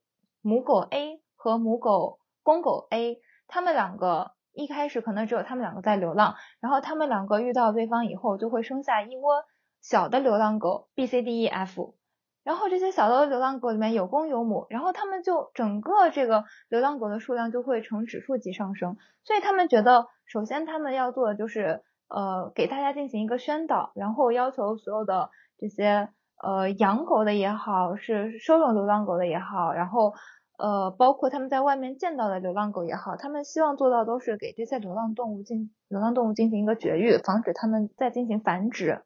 [0.44, 9.44] 母狗 A 和母狗公狗 A，他们两个一开始可能只有他们两个在流浪，然后他们两个遇到对方以后，就会生下一窝
[9.82, 11.96] 小的流浪狗 B、C、D、E、F，
[12.44, 21.82] 然后这些小的流浪狗里面有公有母，然后他们就整个这个流浪狗的数量就会呈指数级上升，所以他们觉得，首先他们要做的就是。
[22.08, 26.10] 呃，给大家进行一个宣导，然后要求所有的这些
[26.42, 30.14] 呃养狗的也好，是收容流浪狗的也好，然后
[30.58, 39.04] 呃包括他们在外面见到的流浪狗也好，他们希望做到都是给这些流浪动物进流浪动物进行一个绝育，防止它们再进行繁殖。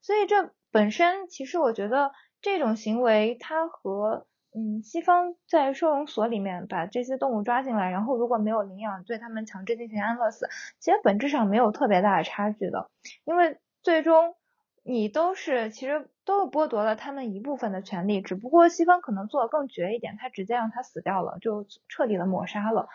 [0.00, 4.26] 所以这本身其实我觉得这种行为它和。
[4.54, 10.48] 嗯，西方在收容所里面把这些动物抓进来，然后如果没有领养，对他们强制进行安乐死，
[10.78, 12.90] 其实本质上没有特别大的差距的，
[13.24, 14.34] 因为最终
[14.82, 22.88] 你都是其实都剥夺了他们一部分的权利，只不过西方可能做的更绝一点，他直接让他死掉了，就彻底的抹杀了。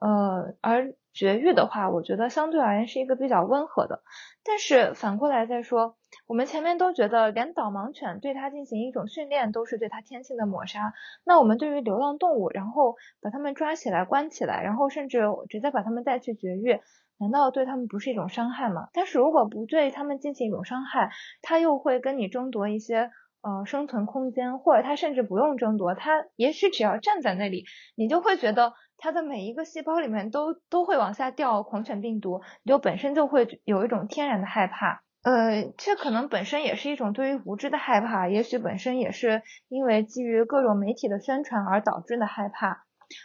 [0.00, 4.02] 呃，而绝育的话，我觉得相对而言是一个比较温和的。
[4.44, 10.92] 但是反过来再说，我们前面都觉得连导盲犬对它进行一种训练都是对它天性的抹杀，
[11.24, 16.78] 那我们对于流浪动物，然后把它们抓起来关起来，然后甚至直接把它们带去绝育，
[17.18, 18.88] 难道对它们不是一种伤害吗？
[18.92, 28.74] 但是如果不对它们进行一种伤害，它又会跟你争夺一些呃生存空间，或者它甚至不用争夺，它也许只要站在那里，你就会觉得。
[28.98, 42.84] 它的每一个细胞里面都都会往下掉狂犬病毒，你就本身就会有一种天然的害怕，呃，这可能本身也是一种对于无知的害怕，也许本身也是因为基于各种媒体的宣传而导致的害怕。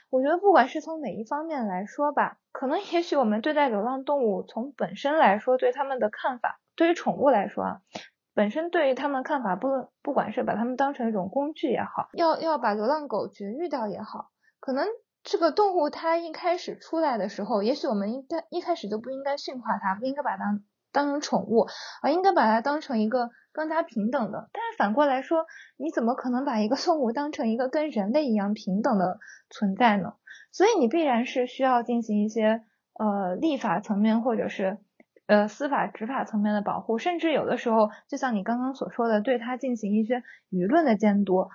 [0.09, 7.81] 我觉得不管是从哪一方面来说吧，可能也许我们对待流浪动物从本身来说对他们的看法，对于宠物来说啊，
[8.35, 9.67] 本身对于他们看法不
[10.03, 14.85] 不管是把它们当成一种工具也好，要要把流浪狗绝育掉也好，可能。
[15.23, 20.59] 这个动物它一开始出来的时候，也许我们应该一开始就不应该驯化它，不应该把它
[20.91, 21.67] 当成宠物，
[22.01, 24.49] 而应该把它当成一个更加平等的。
[24.51, 25.45] 但是反过来说，
[25.77, 29.19] 你怎么可能把一个动物当成一个跟人类一样平等的
[29.49, 30.13] 存在呢？
[30.51, 32.63] 所以你必然是需要进行一些
[32.99, 34.79] 呃立法层面或者是
[35.27, 41.47] 呃司法执法层面的保护，甚至有的时候，就像你刚刚所说的，对它进行一些舆论的监督。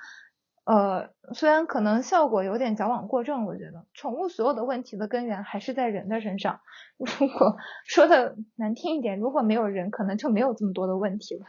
[0.66, 6.58] 呃，虽然可能效果有点矫枉过正，我觉得宠物所有的问题的根源还是在人的身上。
[6.98, 7.56] 如果
[7.86, 11.46] 说的难听一点，如果没有人，可能就没有这么多的问题了。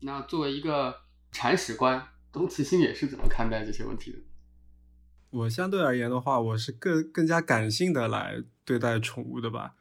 [0.00, 0.94] 那作为一个
[1.30, 2.02] 铲屎官，
[2.32, 4.18] 董慈欣也是怎么看待这些问题的？
[5.28, 9.74] 我相对而言的话，我是更更加感性的来对待宠物的吧。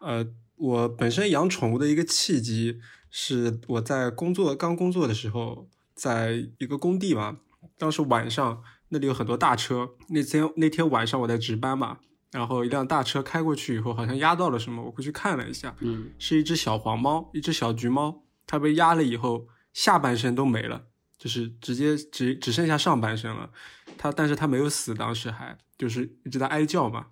[0.00, 7.40] 呃，我本身养宠物的一个契机是我在工作刚工作的时候，在一个工地嘛。
[7.78, 11.98] 当时晚上那里有很多大车，那天那天晚上我在值班嘛，
[12.32, 20.86] 然后一辆大车开过去以后，好像压到了什么，我过去看了一下，嗯，是一只小黄猫，一只小橘猫，它被压了以后下半身都没了，
[21.18, 23.50] 就是直接只只剩下上半身了，
[23.98, 27.06] 它但是它没有死，当时还就是一直在哀叫嘛，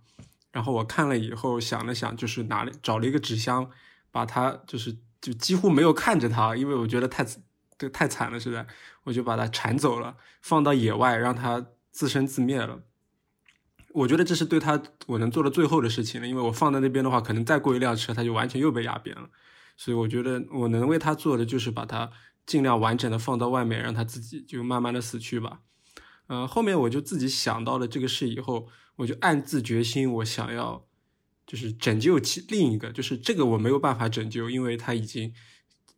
[0.52, 3.68] 然后我看了以后想了想，就是拿了找了一个纸箱，
[4.10, 7.26] 把它就是就几乎没有看着它，因为我觉得太。
[7.76, 8.66] 这太惨了，实在，
[9.02, 12.82] 我就把它铲走了，放到野外，让它自生自灭了。
[13.92, 19.28] 我觉得这是对它我能做的最后的事情了，因为我放在那边的话，可能再过一辆车，它就完全又被压扁了。
[19.76, 22.10] 所以我觉得我能为它做的就是把它
[22.46, 25.60] 尽量完整的放到外面，让它自己就慢慢的死去吧。
[26.28, 30.86] 嗯，后面我就自己想到了这个事以后，我就暗自决心，我想要
[31.44, 35.32] 就是拯救其另一个，就是这个我没有办法拯救，因为它已经。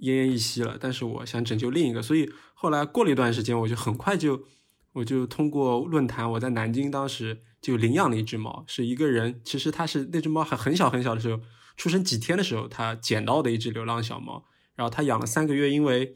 [0.00, 4.44] 奄奄一息了，但是我想拯救另一个，所以后来过了一段时间，我就很快就，
[4.92, 11.42] 我就通过论坛，我在南京当时就领养了一只猫，是一个人，其实他是那只猫还很小很小的时候，
[11.76, 14.44] 出生几天的时候，他捡到的一只流浪小猫，
[14.74, 16.14] 然后他养了三个月，因为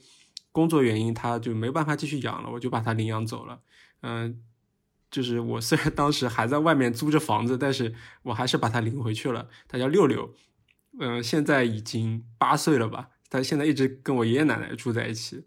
[0.53, 3.61] 工作原因，他就没办法继续养了，我就把它领养走了。
[4.03, 4.43] 嗯，
[5.11, 9.49] 就是我虽然当时还在外面租着房子，但是我还是把它领回去了。
[9.68, 10.35] 它叫六六，
[10.99, 13.11] 嗯，现在已经八岁了吧。
[13.31, 15.45] 他现在一直跟我爷爷奶奶住在一起，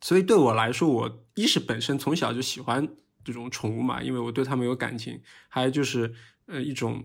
[0.00, 2.88] 所以对我来说，我一是本身从小就喜欢
[3.22, 5.20] 这种宠物嘛，因为我对它们有感情；
[5.50, 6.14] 还有就是，
[6.46, 7.04] 呃，一种，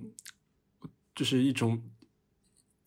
[1.14, 1.84] 就是一种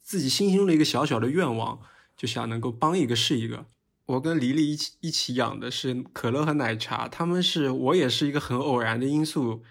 [0.01, 1.79] 自己心中的一个小小的愿望，
[2.17, 3.67] 就想能够帮一个是一个。
[4.07, 9.63] 我跟黎黎一起一起养的是可乐和奶茶，他们是我也是一个很偶然的因素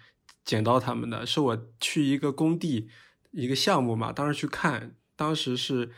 [0.44, 2.88] 捡到他们的，是我去一个工地
[3.32, 5.90] 一个项目嘛，当时去看，当时是。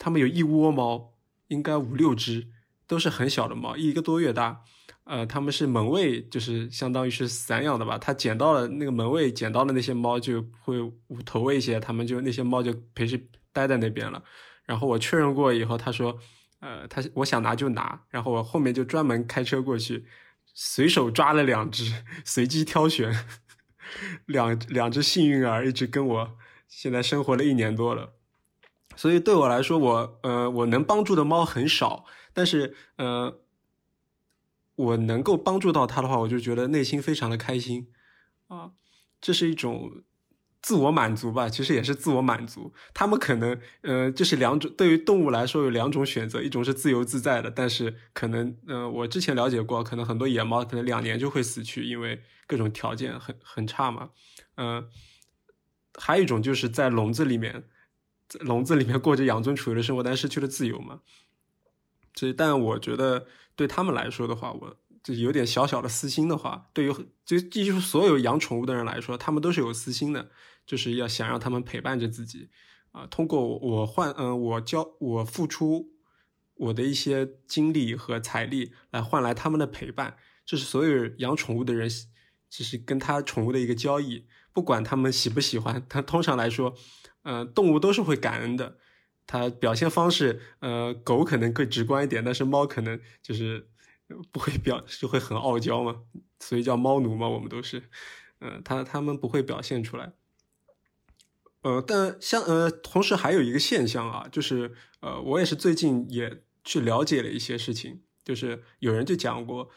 [0.00, 1.12] 他们有一窝猫，
[1.48, 2.48] 应该五六只，
[2.86, 4.62] 都是很小的猫，一个多月大。
[5.04, 7.98] 呃，他们是门卫，就是相当于是散养的吧。
[7.98, 10.76] 他捡到了那个门卫捡到的那些猫，就会
[11.24, 13.20] 投喂一些，他们就那些猫就陪着
[13.52, 14.22] 待在那边了。
[14.64, 16.18] 然后我确认过以后，他说，
[16.60, 18.00] 呃，他我想拿就拿。
[18.08, 20.06] 然后我后面就专门开车过去，
[20.54, 21.92] 随手抓了两只，
[22.24, 23.14] 随机挑选
[24.26, 26.38] 两两只幸运儿，一直跟我
[26.68, 28.14] 现在生活了一年多了。
[28.96, 33.40] 所以对我来说，我呃，我能帮助的猫很少，但是呃，
[34.74, 37.88] 我能够帮助到它的话，我就觉得内心非常的开心
[38.48, 38.72] 啊，
[39.20, 40.02] 这是一种
[40.60, 42.74] 自我满足吧，其实也是自我满足。
[42.92, 54.10] 他们可能呃，就是两种，对于动物来说有两种选择，一种是自由自在的，但是可能呃，我之前了解过，可能很多野猫可能两年就会死去，因为各种条件很很差嘛，
[54.56, 54.88] 嗯，
[55.94, 57.64] 还有一种就是在笼子里面。
[58.40, 61.00] 笼子里面过着养尊处优的生活，但失去了自由嘛。
[62.12, 70.30] 这但我觉得对他们来说的话，我就有点小小的私心的话，对于就几乎所有养宠物的人来说，他们都是有私心的，
[70.66, 72.50] 就是要想让他们陪伴着自己
[72.92, 75.92] 啊、通过我换嗯、我教我付出
[76.54, 81.88] 我的一些精力和财力来换来他们的陪伴，这是所有养宠物的人
[82.50, 86.74] 就是跟他宠物的一个交易，不管他们喜不喜欢，他通常来说，
[87.22, 88.78] 呃，动物都是会感恩的。
[89.26, 93.68] 它表现方式，呃，狗可能更直观一点，但是猫可能就是
[94.32, 96.02] 不会表，就会很傲娇嘛，
[96.40, 97.84] 所以叫猫奴嘛，我们都是，
[98.40, 100.12] 呃，它它们不会表现出来。
[101.62, 109.70] 呃，但像呃，同时还有一个现象啊，就是呃，我也是最近也去了解了一些事情，就是有人就讲过，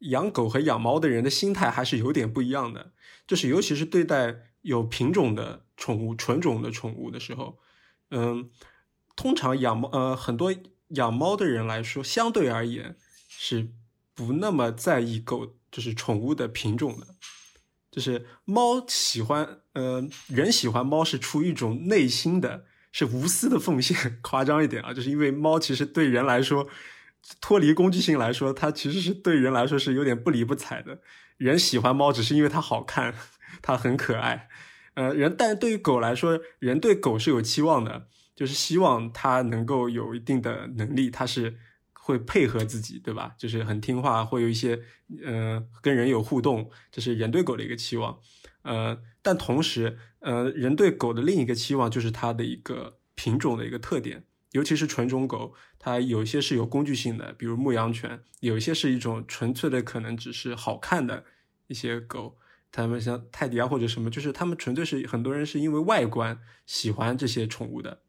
[0.00, 2.92] 养狗和养猫的人的心态还是有点不一样的，
[3.26, 7.58] 就是尤其是对待有品种的宠物、纯种的宠物的时候，
[8.10, 8.50] 嗯，
[9.16, 10.54] 通常养猫呃很多
[10.88, 12.96] 养猫的人来说，相对而言
[13.28, 13.72] 是
[14.14, 17.06] 不那么在意狗就是宠物的品种的。
[17.90, 23.96] 就是猫喜欢，呃，人喜欢猫是出于一种内心的，是无私的奉献。
[24.20, 26.68] 夸张一点啊，就是因为猫其实对人来说，
[27.40, 31.00] 脱离攻击性来说，它其实是对人来说是有点不理不睬的。
[31.38, 33.14] 人喜欢猫只是因为它好看，
[33.62, 34.48] 它很可爱。
[34.94, 41.56] 呃，人，但对于狗来说，人对狗是有期望的，就是希望它能够有一定的能力，它是
[41.92, 43.34] 会配合自己，对吧？
[43.38, 44.80] 就是很听话，会有一些
[45.24, 48.18] 呃跟人有互动，这是人对狗的一个期望。
[48.62, 61.24] 呃，但同时，呃，人对狗的另一个期望就是它的一个品种的一个特点，尤其是纯种狗，它有一些是有工具性的，比如牧羊犬；有一些是一种纯粹的，可能只是好看的
[61.68, 62.36] 一些狗。
[62.70, 68.00] 他们像泰迪啊或者什么，就是他们纯粹是很多人是因为外观喜欢这些宠物的。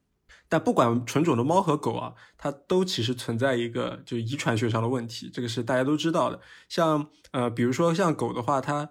[0.51, 6.41] 但不管纯种的猫和狗啊，它都其实存在一个就遗传学上的问题，这个是大家都知道的。
[6.67, 8.89] 像呃，比如说像狗的话，它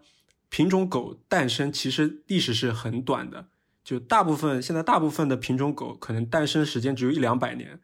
[0.49, 3.49] 品种狗诞生其实历史是很短的，
[3.83, 7.81] 就大部分现在大部分的品种狗可能诞生时间只有一两百年，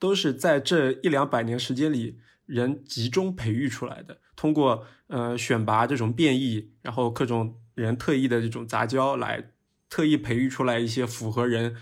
[0.00, 9.52] 都是在这一两百年时间里人集中培育出来的，通过呃选拔这种变异，然后各种人特意的这种杂交来
[9.88, 11.76] 特意培育出来一些符合人。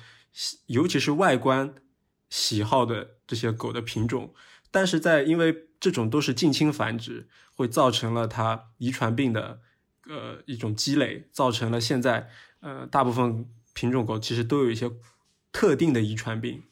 [0.66, 1.74] 尤其是外观
[2.28, 4.32] 喜好的这些狗的品种，
[4.70, 9.60] 但是在因为这种都是近亲繁殖，会造成了它遗传病的
[10.08, 12.28] 呃一种积累，造成了现在
[12.60, 13.44] 呃大部分
[13.74, 14.88] 品种狗其实都有一些
[15.50, 16.62] 特定的遗传病，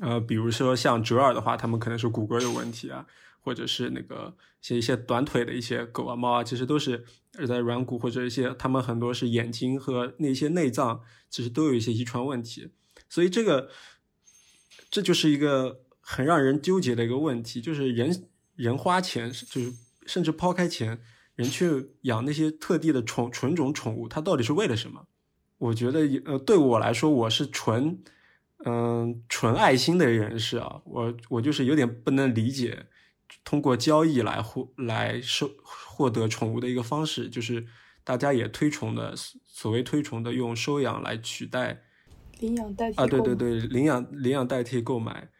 [0.00, 3.06] 呃比如说像折耳的话，它们可能是骨骼有问题啊，
[3.44, 7.04] 或者是那个像一些短腿的一些狗啊猫啊，其实都是
[7.46, 11.02] 在软骨或者一些它们很多是眼睛和那些内脏。
[11.30, 12.68] 其实都有一些遗传问题，
[13.08, 13.68] 所以这个
[14.88, 19.72] 这就是一个很让人纠结的一个问题，就是人人花钱，就是
[20.06, 21.00] 甚至抛开钱，
[21.34, 25.08] 人去养那些特地的宠纯种宠物，它到底是为了什么？
[25.58, 27.98] 我觉得，呃，对我来说，我是纯，
[28.64, 32.86] 嗯，纯爱心的人士啊，我我就是有点不能理解，
[33.42, 37.66] 通过交易来获来收获得宠物的一个方式，就是。
[38.06, 41.84] 大家也推崇的，所谓推崇的用收养来取代
[42.38, 45.30] 领养代替啊，对对对，领养领养代替购买，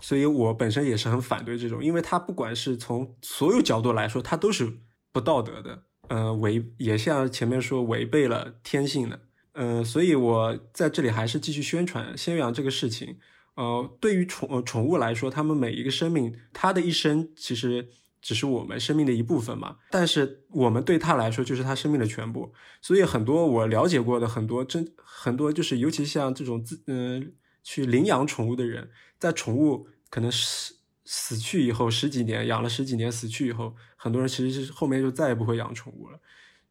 [0.00, 4.80] 所以我本身也是很反对这种，因为它不管是从所有角度来说，它都是
[5.12, 9.20] 不道德的，呃，违也像前面说违背了天性的，
[9.52, 13.20] 呃，所以我在这里还是继续宣传先养这个事情，
[13.54, 17.88] 呃，对于宠呃宠物来说，它们每一个生命，它的一生其实。
[18.24, 22.54] 只是我们生命的一部分嘛，但是我们对它来说就是它生命的全部。
[22.80, 27.32] 所以很多我了解过的很多真很多就是，尤其像这种自嗯
[27.64, 28.88] 去领养宠物的人，
[29.18, 36.20] 在宠物可能死死去以后十几年，养了十几年死去以后，很多人其实是后面就再也不会养宠物了。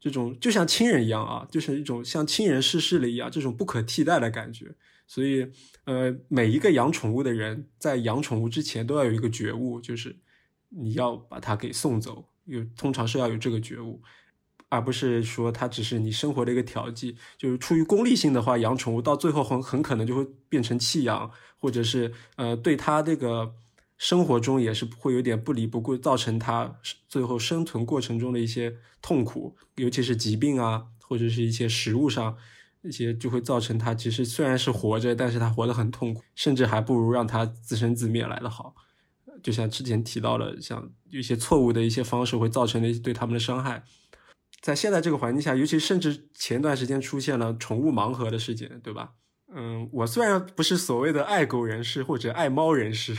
[0.00, 4.74] 这种就像亲人一样啊，就是一种像亲人逝世了一样，这种不可替代的感觉。
[5.06, 5.50] 所以
[5.84, 10.16] 呃，每一个养宠物的人在养宠物之前都要有一个觉悟，就是。
[10.74, 14.00] 你要把它给送走，有通常是要有这个觉悟，
[14.70, 17.14] 而不是说它只是你生活的一个调剂。
[17.36, 23.54] 就是出于功利性的话，养宠物到最后很很可能就会变成弃养，或者是呃对它这个
[23.98, 26.74] 生活中也是会有点不理不顾，造成它
[27.06, 32.38] 最后生存过程中的一些痛苦，尤其是疾病啊，或者是一些食物上
[32.82, 38.74] 一些就会造成它其实虽然是活着，但是它活得很痛苦，甚至还不如让它自生自灭来的好。
[39.42, 43.82] 就像之前提到了，像一些错误的一些方式会造成的对他们的伤害，
[44.60, 49.14] 在现在这个环境下，尤其甚至前段时间出现了宠物盲盒的事件，对吧？
[49.52, 53.16] 嗯，我虽然不是所谓的爱狗人士或者爱猫人士，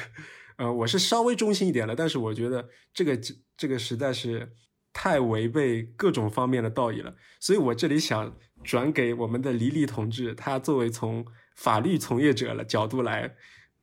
[0.58, 3.20] 呃，我是稍微中性一点的，但是我觉得这个
[3.58, 4.54] 这个实在是
[4.94, 13.32] 太违背各种方面的道义了，所以我这里想转给我们的李李同志，他作为从法律从业者的角度来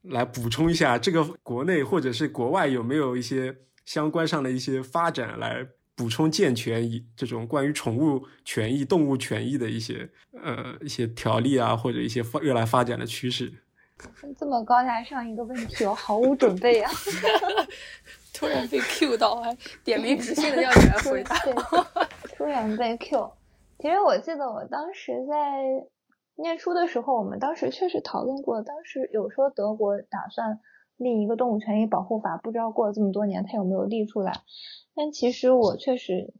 [0.02, 5.66] 来补充一下，这个国内或者是国外有没有一些相关上的一些发展来。
[5.96, 10.08] 补充健全以这种关于宠物权益、动物权益的一些
[10.42, 13.52] 呃一些条例啊，或者一些发未来发展的趋势。
[14.38, 16.90] 这么高大上一个问题，我毫无准备啊！
[18.32, 19.54] 突然被 Q 到，还
[19.84, 21.36] 点名指姓的要 你来回答。
[22.34, 23.30] 突然被 Q。
[23.80, 25.86] 其实我记得我当时在
[26.36, 30.60] 念书的时候，我们当时确实讨论过，当时有说德国打算
[30.96, 34.32] 立一个动物权益保护法，不知道过了这么多年，它有没有立出来。
[34.94, 36.34] 但其实我确实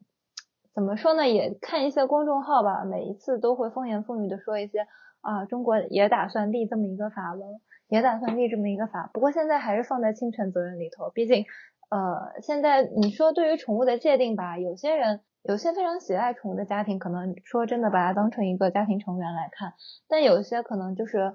[0.74, 1.26] 怎么说呢？
[1.28, 4.86] 也看一些公众号吧，每一次都会风言风语的说一些
[5.22, 9.11] 啊，中国也打算立这么一个法了，也打算立这么一个法。
[9.14, 11.47] 不过现在还是放在侵权责任里头，毕竟
[11.88, 19.72] 呃，现在你说对于宠物的界定吧，有些人有些非常喜爱宠物的家庭，可能说真的把它当成一个家庭成员来看，
[20.09, 21.34] 但有些可能就是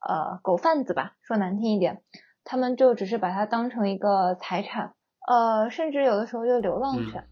[0.00, 2.02] 呃狗贩子吧，说难听一点，
[2.44, 4.94] 他们就只是把它当成一个财产。
[5.26, 7.24] 呃，甚至有的时候就流浪犬。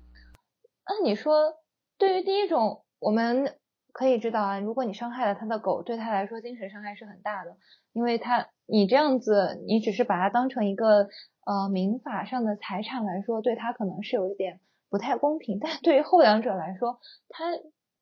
[0.87, 1.55] 那你说，
[1.99, 3.55] 对于第一种，我们
[3.93, 7.57] 可以知道啊，如果你伤害了他的狗，对他来说精神伤害是很大的，
[7.93, 11.09] 因为他你这样子，你只是把它当成一个
[11.45, 14.59] 呃民法上的财产来说，对他可能是有一点
[14.93, 15.59] 不太公平。
[15.59, 16.99] 但对于后两者来说，
[17.31, 17.47] 他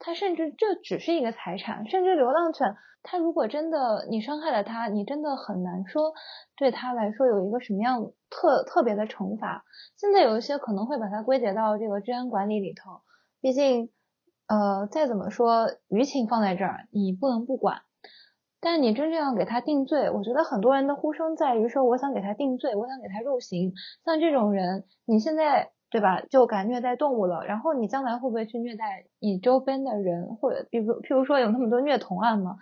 [0.01, 2.75] 他甚至这只是一个财产，甚至流浪犬。
[3.03, 6.13] 他如果真的你伤害了他，你真的很难说
[6.57, 9.65] 对他来说有一个什么样特特别的惩罚。
[9.97, 13.01] 现在有一些可能会把它归结到这个治安管理里头，
[13.41, 13.89] 毕竟
[14.49, 17.83] 呃再怎么说舆情放在这儿，你不能不管。
[18.61, 23.73] 但你真正要给他定罪，我觉得很多人的呼声在于说，我想给他定罪，我想给他入刑。
[24.05, 25.71] 像这种人，你现在。
[25.91, 26.23] 对吧？
[26.31, 32.59] 就敢虐待动物了，然后你将来会不会去虐待你周边的人，或者比如譬如说有那么多虐童案吗？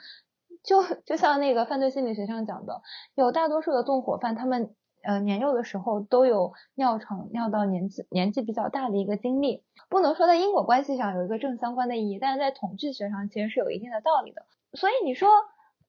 [0.65, 2.83] 就就像那个犯罪心理学上讲的，
[3.15, 14.43] 有大多数的纵火犯，他们呃年幼的时候都有尿床尿到年纪年纪比较大的一个经历，不能说在因果关系上有一个正相关的意义，但是在统计学上其实是有一定的道理的。
[14.73, 15.29] 所以你说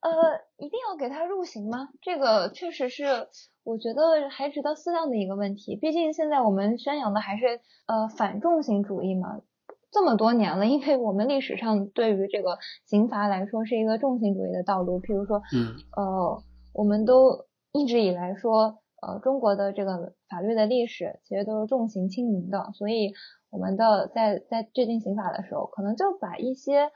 [0.02, 0.12] 呃
[0.58, 1.90] 一定要给他入刑吗？
[2.02, 3.28] 这个确实是
[3.64, 5.76] 我觉得还值得思量的一个问题。
[5.76, 9.42] 毕竟现在我们宣扬的还是呃反重刑主义嘛。
[9.92, 15.02] 这么多年了，因为我们历史上对于这个刑罚来说是一个重刑主义的道路。
[15.02, 16.44] 譬如说，嗯，呃，
[16.74, 23.14] 我们都一直以来说，呃，中国的这个法律的历史其实都是重刑轻民的，所以
[23.50, 26.92] 我们的在在制定刑法的时候，可能就把一些。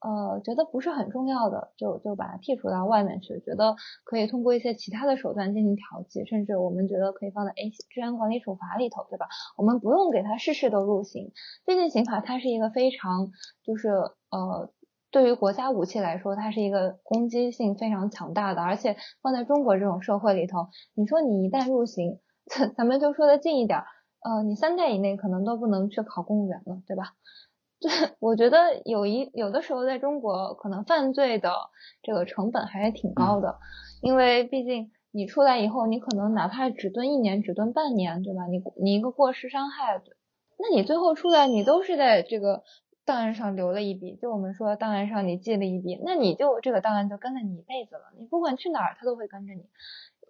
[0.00, 3.40] 呃，觉得不是很重要的，就就把它剔除到外面去。
[3.40, 3.74] 觉得
[4.04, 9.26] 可以通过一些其他的手段进行调剂，甚至我们觉得可以放在 A 治安管理处罚里头，对吧？
[9.56, 11.32] 我们不用给他事事都入刑。
[11.66, 13.30] 毕竟刑法它是一个非常，
[13.64, 13.88] 就是
[14.30, 14.70] 呃，
[15.10, 18.62] 对于国家武器来说，它是一个攻击性非常强大的。
[18.62, 22.20] 而且放在中国这种社会里头，你说你一旦入刑，
[22.76, 23.80] 咱们就说的近一点，
[24.20, 27.14] 呃，你三代以内可能都不能去考公务员了，对吧？
[27.80, 31.52] 对，我觉得有一有的时候在中国，可能犯罪的
[32.02, 33.58] 这个成本还是挺高的，
[34.02, 38.46] 因为毕竟你出来以后，你可能哪怕只蹲一年，只蹲半年，对吧？
[38.46, 40.02] 你你一个过失伤害，
[40.58, 42.64] 那你最后出来，你都是在这个
[43.04, 49.64] 档案上留了一笔，就我们说档案上你记了一笔，那你就这个档案就跟了你一辈子了，你不管去哪儿，他都会跟着你。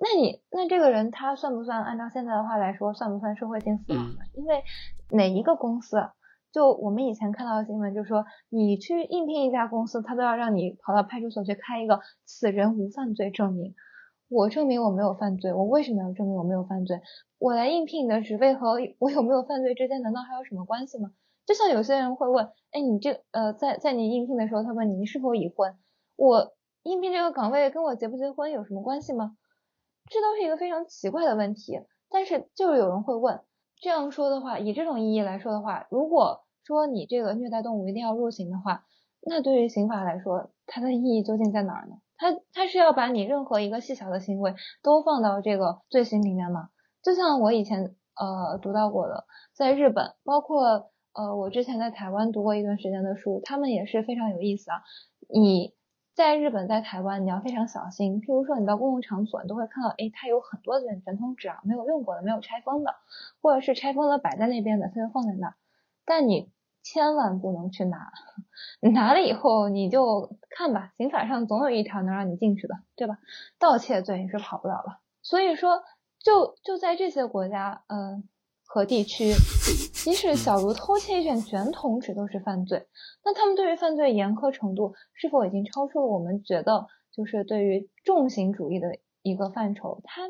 [0.01, 4.19] 那你那这个人他算不算按照现在的话来说，算不算社会性死亡呢？
[4.35, 4.63] 因为
[5.11, 5.97] 哪一个公司？
[6.53, 13.75] 就我们以前看到的新闻，就说你去应聘一家公司，他都要让你跑到派出所去开一个此人无犯罪证明。
[14.29, 17.01] 我证明我没有犯罪，我为什么要证明我没有犯罪？
[17.39, 21.11] 我来应聘你的职位和我有没有犯罪之间，难道还有什么关系吗？
[21.47, 25.75] 就像有些人会问，哎，你这呃，在在你应聘的时候，他问你你是否已婚？
[26.17, 29.37] 我应聘这个岗位跟我结不结婚有什么关系吗？
[30.11, 31.81] 这都是一个非常奇怪的问题。
[32.11, 33.41] 但是就是有人会问。
[33.81, 38.85] 这样说的话，以这种意义来说的话，如果说你这个虐待动物一定要入刑的话，
[39.21, 41.97] 那对于刑法来说，它的意义究竟在哪儿呢？
[42.17, 46.71] 它它是要把你任何一个细小的行为都放到这个罪行里面吗？
[47.03, 49.25] 就像我以前呃读到过的，
[49.55, 54.83] 在日本，包括呃我之前在台湾读过一段时间的书，他们也是非常有意思啊。
[55.29, 55.78] 你。
[56.19, 58.21] 在日本，在台湾，你要非常小心。
[58.21, 62.97] 譬如说，你到公共场所，你都会看到，哎，它有很多的卷筒纸啊，没有用过的，没有拆封的，
[63.41, 65.55] 或者是拆封了摆在那边的，它就放在那儿。
[66.05, 66.51] 但你
[66.83, 68.11] 千万不能去拿，
[68.81, 73.21] 拿了以后你就看吧，刑法上总有一条能让你进去的，对吧？
[73.61, 74.99] 盗窃罪你是跑不了了。
[75.23, 75.85] 所以说，
[76.19, 78.29] 就就在这些国家，嗯
[78.71, 79.33] 和地区，
[79.95, 82.87] 即使小如偷窃一卷卷筒纸都是犯罪。
[83.25, 90.03] 那他们对于犯罪严苛程度，是否已经超出了我们觉得就是对于重刑主义的一个范畴？
[90.05, 90.29] 他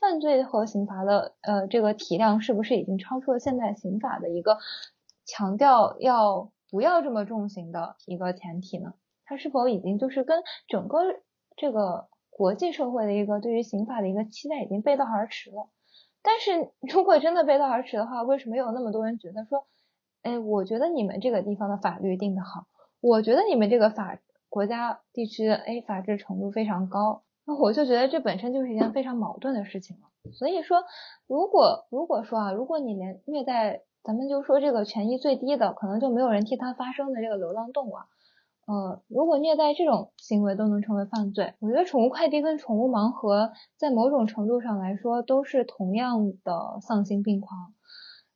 [0.00, 4.56] 犯罪和刑罚的呃这个体量是不是已经超出了现代刑法的一个
[5.26, 8.94] 强调要不要这么重刑的一个前提呢？
[9.26, 11.00] 它是否已经就是跟整个
[11.54, 15.68] 这个国际社会的一个对于刑法的一个期待已经背道而驰了？
[16.24, 19.66] 但是 如果真的背道而驰的话，为什么有那么多人觉得说，
[20.22, 22.66] 哎，我觉得你们这个地方的法律定得好，
[23.00, 24.18] 我觉得你们这个法
[24.48, 27.22] 国家地区的哎法治程度非常高？
[27.46, 30.08] 那我就觉得这本身就是一件非常矛盾的事情了。
[30.32, 30.82] 所以说，
[31.26, 38.06] 如果如果说啊，如果你连虐待，咱们就说这个权益最低的，可能就没有人替他发声的这个流浪动物啊，
[38.66, 47.74] 呃，如果虐待这种行为都能成为犯罪，我觉得宠物快递跟宠物盲盒在某种程度上来说都是同样的丧心病狂。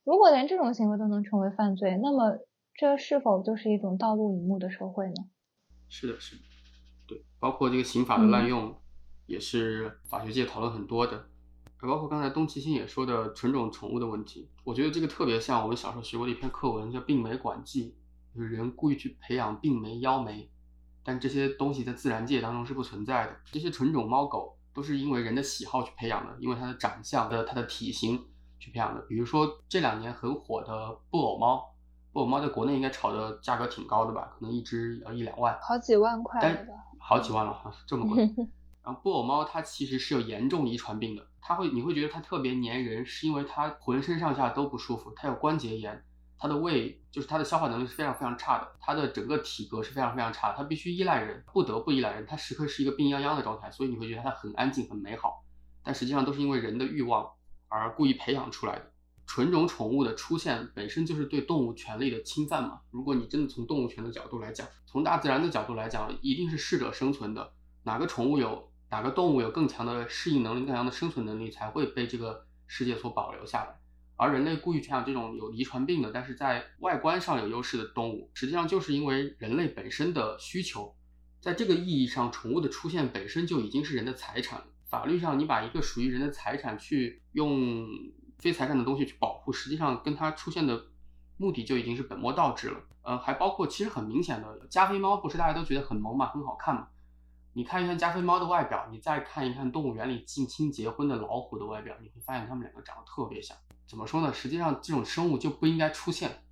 [0.04, 2.38] 如果连这种行为都能成为犯罪，那么
[2.74, 5.14] 这是否就是一种道路隐目的社会呢？
[5.88, 6.42] 是的，是的，
[7.06, 8.74] 对，包括这个刑法的滥用。
[9.28, 11.26] 也是法学界讨论很多的，
[11.82, 17.90] 包括刚才东齐星也说的纯种宠物的问题，我觉得这个特别像我们小时候学过的一篇课文，叫《病媒管记》，
[18.34, 20.50] 就是人故意去培养病媒、妖媒，
[21.02, 23.36] 但这些东西在自然界当中是不存在的。
[23.46, 28.22] 这些纯种猫狗都是因为人的喜好去培养的，因为它的长相的、它的体型
[28.58, 29.00] 去培养的。
[29.02, 31.74] 比如说这两年很火的布偶猫，
[32.12, 34.32] 布偶猫在国内应该炒的价格挺高的吧？
[34.38, 36.68] 可能一只要一两万，好几万块的，
[36.98, 38.24] 好几万了哈，这么贵。
[38.84, 46.02] 然后布偶猫它其实是有严重遗传病的，它会你会觉得它特别粘人，是因为它浑身上下都不舒服，它有关节炎，
[46.38, 55.44] 它的胃就是它的消化能力是非常非常差的，它的整个体格是非常非常差，它必须依赖人，不得不依赖人，它时刻是一个病殃殃的状态，所以你会觉得它很安静很美好，
[55.82, 57.28] 但实际上都是因为人的欲望
[57.68, 58.92] 而故意培养出来的。
[59.26, 68.68] 纯种宠物的出现本身就是对动物权利的侵犯嘛，如果你真的从动物权的角度来讲，从大自然的角度来讲，一定是适者生存的，哪个宠物有。
[68.90, 73.78] 哪个动物有更强的适应能力、更强的生存能力，才会被这个世界所保留下来。
[74.18, 80.92] 而人类故意培养这种有遗传病的，但是在外观上有优势的动物，实际上就是因为人类本身的需求。
[81.40, 84.60] 在这个意义上，宠物的出现本身就已经是人的财产。
[84.88, 87.86] 法律上，你把一个属于人的财产去用
[88.38, 90.86] 非财产的东西去保护，实际上跟它出现的
[91.36, 92.80] 目的就已经是本末倒置了。
[93.02, 96.88] 呃，还包括其实很明显的加菲猫，不是大家都觉得很萌嘛，很好看嘛？
[97.52, 103.56] 你看一看加菲猫的外表，你再看一看动物园里近亲结婚的老虎的外表，你会发现它们两个长得特别像。
[103.88, 104.30] 怎么说呢？
[104.34, 106.42] 实际上这种生物就不应该出现，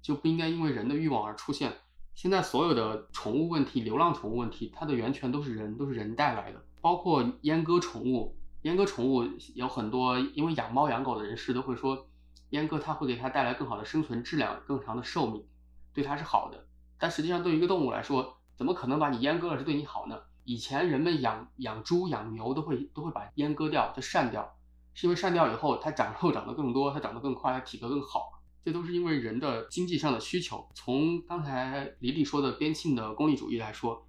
[0.00, 1.72] 就不应该因为人的欲望而出现。
[2.14, 6.64] 现在所有的宠物问题、流浪宠物问题，它的源泉都是人，都是人带来的。
[6.80, 9.24] 包括阉割宠物，阉割宠物
[9.56, 12.08] 有很多，因为养猫养狗的人士都会说，
[12.52, 15.44] 阉割它会给它带来更好的生存质量、更长的寿命，
[15.92, 16.64] 对它是好的。
[16.96, 20.16] 但实际上，对于一个动物来说，怎么可能把你阉割了是对你好呢？
[20.44, 24.57] 以前人们养养猪、养牛都会都会把阉割掉，就善掉，
[24.98, 28.42] 是因为删掉以后它长肉长得更多，它长得更快，它体格更好。
[28.64, 30.66] 这都是因为人的经济上的需求。
[30.74, 34.04] 从刚才李李说的边沁的功利主义来说，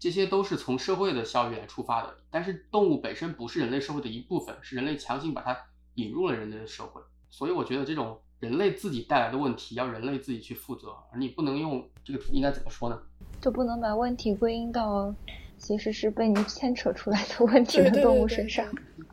[0.00, 2.16] 这些都是从社会的效益来出发的。
[2.28, 5.56] 但是动物本身不是人类社会的一部分，是人类强行把它
[5.94, 7.00] 引入了人类的社会。
[7.30, 13.00] 所以我觉得这种人类自己带来的问题要人类自己去负责，而你不能用这个应该怎么说呢？
[13.40, 15.14] 就不能把问题归因到。
[15.58, 18.66] 其实是被你牵扯出来的问题的动物身上。
[18.66, 19.11] 对对对。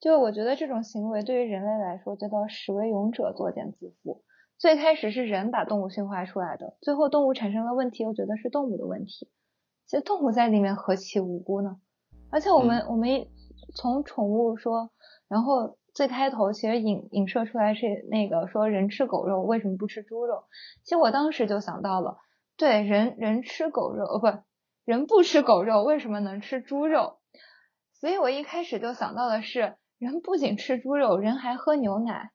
[0.00, 4.20] 就我觉得这种行为对于人类来说叫做“始为勇者，作茧自缚”。
[4.58, 9.28] 最开始是人把动物驯化出来的，最后动物产生了问题，我觉得是动物的问题。
[9.86, 11.76] 其实动物在里面何其无辜呢？
[12.30, 13.26] 而且我们我们
[13.74, 14.90] 从宠物说，
[15.28, 20.44] 然后最开头其实影影射出来是那个说人吃狗肉为什么不吃猪肉？
[20.82, 22.18] 其实我当时就想到了，
[22.56, 24.26] 对人人吃狗肉，哦不。
[24.84, 27.16] 人不吃狗肉，为什么能吃猪肉？
[28.04, 32.32] 所以我一开始就想到的是，人不仅吃猪肉，人还喝牛奶。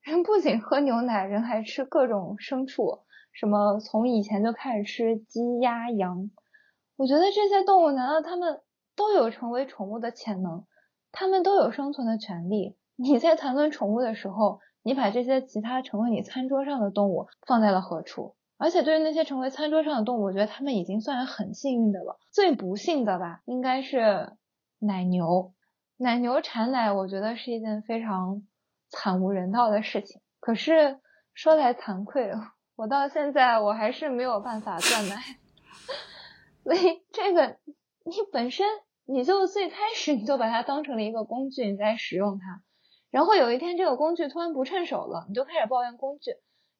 [0.00, 3.00] 人不仅喝牛奶，人还吃各种牲畜，
[3.32, 6.30] 什么从以前就开始吃鸡、鸭、羊。
[6.94, 8.60] 我觉得这些动物，难道它们
[8.94, 10.64] 都有成为宠物的潜能？
[11.10, 12.76] 它们都有生存的权利？
[12.94, 18.36] 你在谈论宠物的时候，你把这些其他成为你餐桌上的动物放在了何处？
[18.56, 22.20] 而且对于那些成为餐桌上的动物，我觉得他们已经算是很幸运的了。
[22.30, 24.30] 最不幸的吧，应该是
[24.78, 25.52] 奶牛。
[25.98, 28.42] 奶牛产奶，我觉得是一件非常
[28.90, 30.20] 惨无人道的事情。
[30.40, 31.00] 可是
[31.32, 32.30] 说来惭愧，
[32.76, 35.16] 我到现在我还是没有办法断奶。
[36.62, 37.56] 所以这个，
[38.04, 38.66] 你本身
[39.06, 42.62] 你就最开始你就把它当成了一个工具，你在使用它，
[43.10, 46.32] 然后有一天这个工具突然不趁手了，你就开始抱怨工具。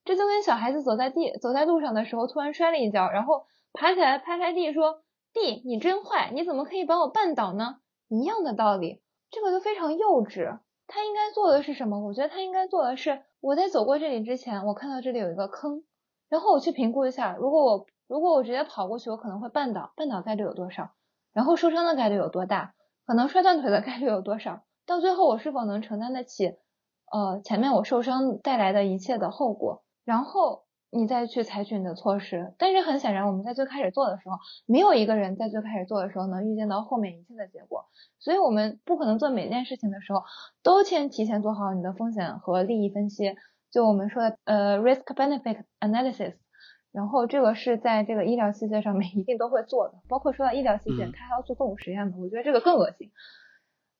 [0.04, 10.58] 这就跟小孩子走在地走在路上的时候突然摔了一跤，然后爬起来拍拍地说：“地，你真坏，你怎么可以把我绊倒呢？”一样的道理，这个就非常幼稚。
[10.86, 11.98] 他应该做的是什么？
[12.06, 15.82] 我觉得他应该做的是，我在走过这里之前，我看到这里有一个坑，
[16.28, 20.90] 然后我去评估一下，如果我如果我直接跑过去，我可能会绊倒，绊倒概率有多少？
[21.32, 22.74] 然后受伤的概率有多大？
[23.04, 24.62] 可能摔断腿的概率有多少？
[24.86, 26.56] 到最后我是否能承担得起？
[27.10, 29.82] 呃，前面我受伤带来的一切的后果？
[30.04, 30.65] 然后
[30.96, 32.54] 你再去采取你的措施。
[32.58, 34.36] 但是很显然，我们在最开始做的时候，
[34.66, 37.84] 没有一个人在最开始做的时候能预见到后面一切的结果。
[38.18, 40.22] 所以我们不可能做每件事情的时候
[40.62, 43.36] 都先提前做好你的风险和利益分析。
[43.70, 46.34] 就我们说的呃 risk benefit analysis。
[46.92, 53.12] 然后这个是在这个医疗器械上面一定都会做的，包括说到医疗器械，它还要做动物实验嘛，我觉得这个更恶心。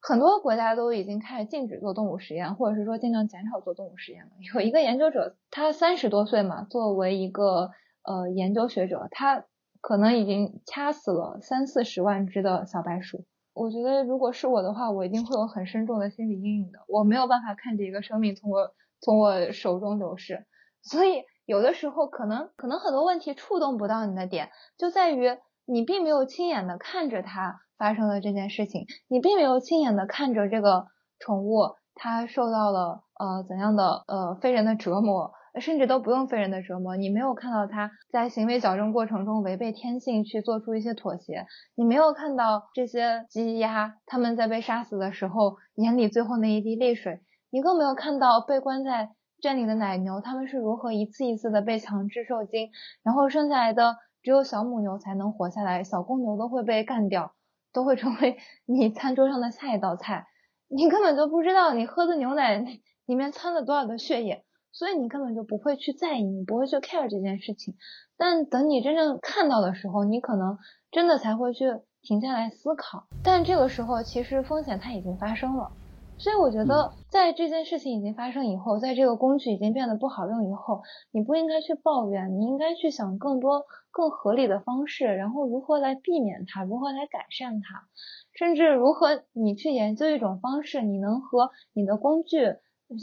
[0.08, 4.30] 很多国家都已经开始禁止做动物实验，或者是说尽量减少做动物实验了。
[4.54, 7.72] 有一个研究者，他三十多岁嘛，作为一个
[8.04, 9.46] 呃研究学者，他
[9.80, 13.24] 可能已经掐死了三四十万只的小白鼠。
[13.52, 16.78] 我觉得如果是我的话，我一定会有很深重的心理阴影的。
[16.86, 20.46] 我没有办法看着一个生命从我从我手中流逝，
[20.82, 25.36] 所以有的时候可能可能很多问题触动不到你的点，就在于
[25.66, 27.60] 你并没有亲眼的看着它。
[27.78, 30.86] 发生了这件事情，你并没有亲眼的看着这个
[31.18, 41.44] 宠物，它受到了呃怎样的呃非人的折磨，甚至都不用非人的折磨，你没有看到它在行为矫正过程中违背天性去做出一些妥协，
[41.74, 49.10] 你没有看到这些鸡鸭他们在被杀死的时候眼里最后那一滴泪水，你更没有看到被关在
[49.42, 52.70] 圈里的奶牛他们是如何一次一次的被强制受精，
[53.02, 53.96] 然后生下来的
[54.26, 57.32] 只有小母牛才能活下来，小公牛都会被干掉。
[57.72, 60.26] 都会成为 你餐桌上的下一道菜，
[60.66, 62.58] 你根本就不知道你喝的牛奶
[63.06, 67.76] 里面掺了多少的血液，所以你根本就不会去在意，你不会去 care 这件事情。
[68.16, 70.58] 但等你真正看到的时候，你可能
[70.90, 71.66] 真的才会去
[72.02, 73.06] 停下来思考。
[73.22, 75.70] 但这个时候，其实风险它已经发生了。
[76.18, 87.84] 所以我觉得，在这件事情已经发生以后，在这个工具已经变得不好用以后，你不应该去抱怨，你应该去想更多更合理的方式，然后如何来避免它，如何来改善它，
[88.32, 92.56] 甚至如何你去研究一种方式，你能和你的工具，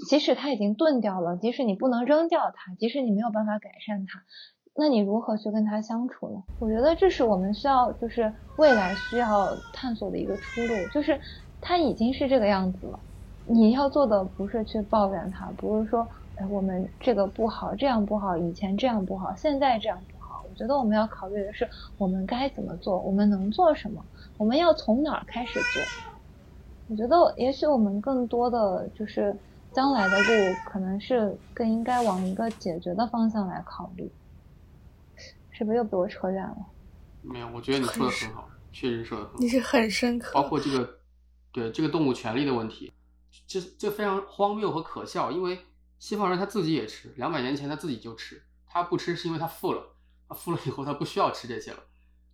[0.10, 4.24] 即使它已经钝掉了，即使你不能扔掉它，即使你没有办法改善它，
[4.76, 6.44] 那你如何去跟它相处呢？
[6.60, 11.20] 我觉得这是我们需要，就是未来需要探索的一个出路，就是。
[11.66, 13.00] 它已经是这个样子了，
[13.46, 16.06] 你要做的不是去抱怨他，不是说，
[16.36, 20.44] 哎，我们这个不好，这样不好，以前这样不好，现在这样不好。
[20.44, 21.66] 我觉得我们要考虑的是，
[21.98, 24.04] 我们该怎么做，我们能做什么，
[24.38, 25.82] 我们要从哪儿开始做。
[26.90, 29.34] 我觉得，也许我们更多的就是
[29.72, 34.12] 将来的路，可能是更应该往一个解决的方向来考虑。
[35.50, 36.58] 是不是又被我扯远了？
[37.22, 39.40] 没有，我觉得你说的很好，确实说的很好。
[39.40, 41.03] 你是很深刻，包括这个。
[41.54, 42.92] 对这个动物权利的问题，
[43.48, 45.32] 这这非常荒谬和可笑。
[45.32, 45.66] 因为
[46.00, 49.96] 西方人他自己也吃，两百年前他自己就吃，他不吃是因为他富了，
[50.28, 51.78] 他富了以后他不需要吃这些了。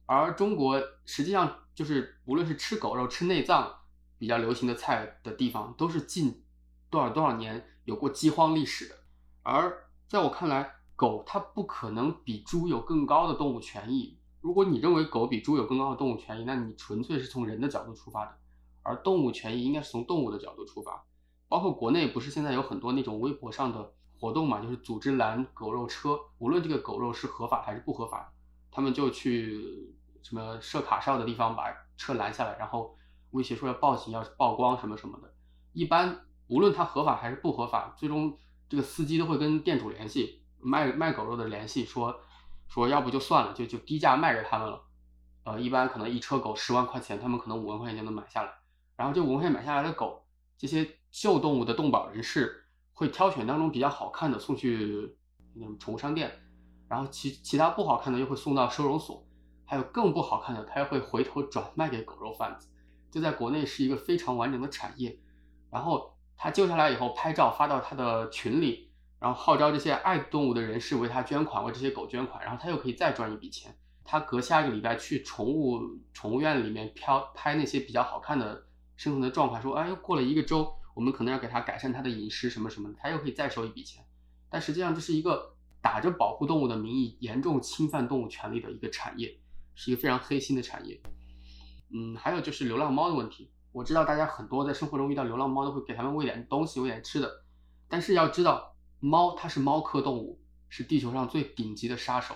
[0.05, 3.71] 而中国实际上就是无论是吃狗肉、吃内脏
[4.17, 6.43] 比较流行的菜的地方，都是近
[6.89, 8.95] 多少多少年有过饥荒历史的。
[9.43, 14.17] 而在我看来，狗它不可能比猪有更高的动物权益。
[14.41, 18.37] 如果你认为狗比猪有更高的动物权益，那你纯粹是从人的角度出发的。
[18.89, 21.05] 而动物权益应该是从动物的角度出发，
[21.47, 28.33] 包括国内不是现在有很多那种微博上的活动嘛，就是组织拦狗肉车，无论这个狗肉是合法还是不合法，
[28.71, 31.65] 他们就去什么设卡哨的地方把
[31.97, 32.97] 车拦下来，然后
[33.29, 35.31] 威胁说要报警、要曝光什么什么的。
[35.73, 38.35] 一般无论它合法还是不合法，最终
[38.67, 42.19] 这个司机都会跟店主联系，卖卖狗肉的联系，说
[42.67, 44.81] 说要不就算了，就就低价卖给他们了。
[45.45, 48.51] 呃，一般可能一车狗十万块钱，他们可能五万块钱就能买下来。
[48.99, 50.21] 然后这五块钱买下来的狗，
[50.57, 55.15] 这些救动物的动保人士会挑选当中比较好看的送去
[55.53, 56.29] 那种宠物商店，
[56.89, 59.25] 然后其其他不好看的又会送到收容所，
[59.63, 62.67] 还有更不好看的，他又会回头转卖给狗肉贩子。
[63.09, 65.17] 这在国内是一个非常完整的产业。
[65.71, 73.73] 然后他救下来以后拍照发到他的群里，然后号召这些爱动物的人士为他捐款，为这些狗捐款，然后他又可以再赚一笔钱。
[74.03, 75.79] 他隔下一个礼拜去宠物
[76.11, 78.65] 宠物院里面漂拍那些比较好看的。
[78.99, 84.05] 生存的状况，说，哎，过了一个周，我们可能要给他改善他的饮食什么什么的，他又可以再收一笔钱。
[84.49, 89.39] 但实际上，这是一个打着保护动物的名义，严重侵犯动物权利的一个产业，
[89.73, 91.01] 是一个非常黑心的产业。
[91.93, 93.49] 嗯，还有就是流浪猫的问题。
[93.71, 97.45] 我知道大家很多在生活中遇到流浪猫都会给它们喂点东西，喂点吃的。
[97.87, 102.35] 但是要知道，猫它是猫科动物，是地球上最顶级的杀手，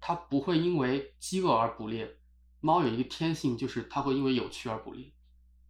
[0.00, 2.18] 它不会因为饥饿而捕猎。
[2.60, 5.12] 猫有一个天性，就是它会因为有趣而捕猎。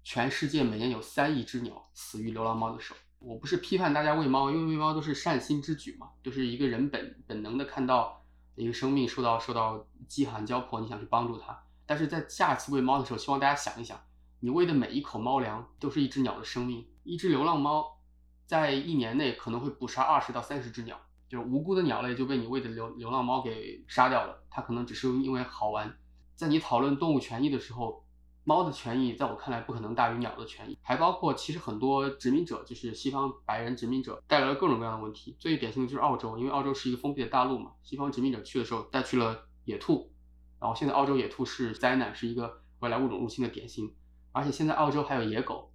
[0.04, 2.94] 全世界每年有三亿只鸟死于流浪猫的手。
[3.20, 8.24] 我不是批判大家喂猫，因为喂猫都是善心之举嘛，就是一个人本本能的看到
[8.56, 11.56] 一个生命受到受到饥寒交迫，你想去帮助它。
[11.86, 13.96] 但是在下次喂猫的时候，希望大家想一想，
[14.40, 16.84] 你喂的每一口猫粮都是一只鸟的生命。
[17.04, 18.00] 一只流浪猫
[18.44, 24.42] 在一年内可能会捕杀二十到三十只鸟，就是无辜的鸟类就被你喂的流流浪猫给杀掉了。
[24.50, 25.96] 它可能只是因为好玩。
[26.34, 28.04] 在你讨论动物权益的时候。
[28.44, 35.36] 猫的权益在我看来不可能大于鸟的权益，还包括其实很多殖民者，就是西方白人殖民者带来了各种各样的问题。
[35.38, 40.12] 最典型的就是澳洲，因为澳洲是一个封闭的大陆嘛，西方殖民者去的时候带去了野兔，
[40.60, 43.94] 然后现在澳洲野兔是灾难，是一个外来物种入侵的典型。
[44.32, 45.72] 而且现在澳洲还有野狗，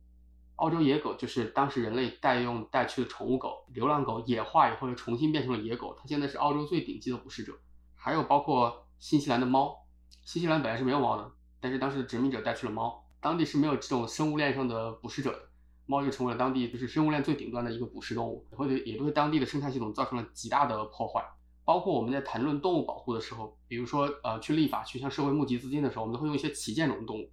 [0.57, 7.53] 澳洲野狗就是当时人类带用带去的宠物狗，流浪狗野化以后又重新变成了野狗，它现在是澳洲最顶级的捕食者。
[7.95, 9.85] 还有包括新西兰的猫，
[10.25, 11.31] 新西兰本来是没有猫的。
[11.59, 15.39] 但是当时的殖民者带去了猫，当地是没有这种生物链上的捕食者的，
[15.85, 21.23] 猫就成为了当地就是生物链最顶端的一个捕食动物，也会对也对当地的生态系统造成了极大的破坏。
[21.65, 27.29] 包括我们在谈论动物保护的时候，比如说呃去立法去向社会募集资金的时候，我们都会用一些旗舰种动物，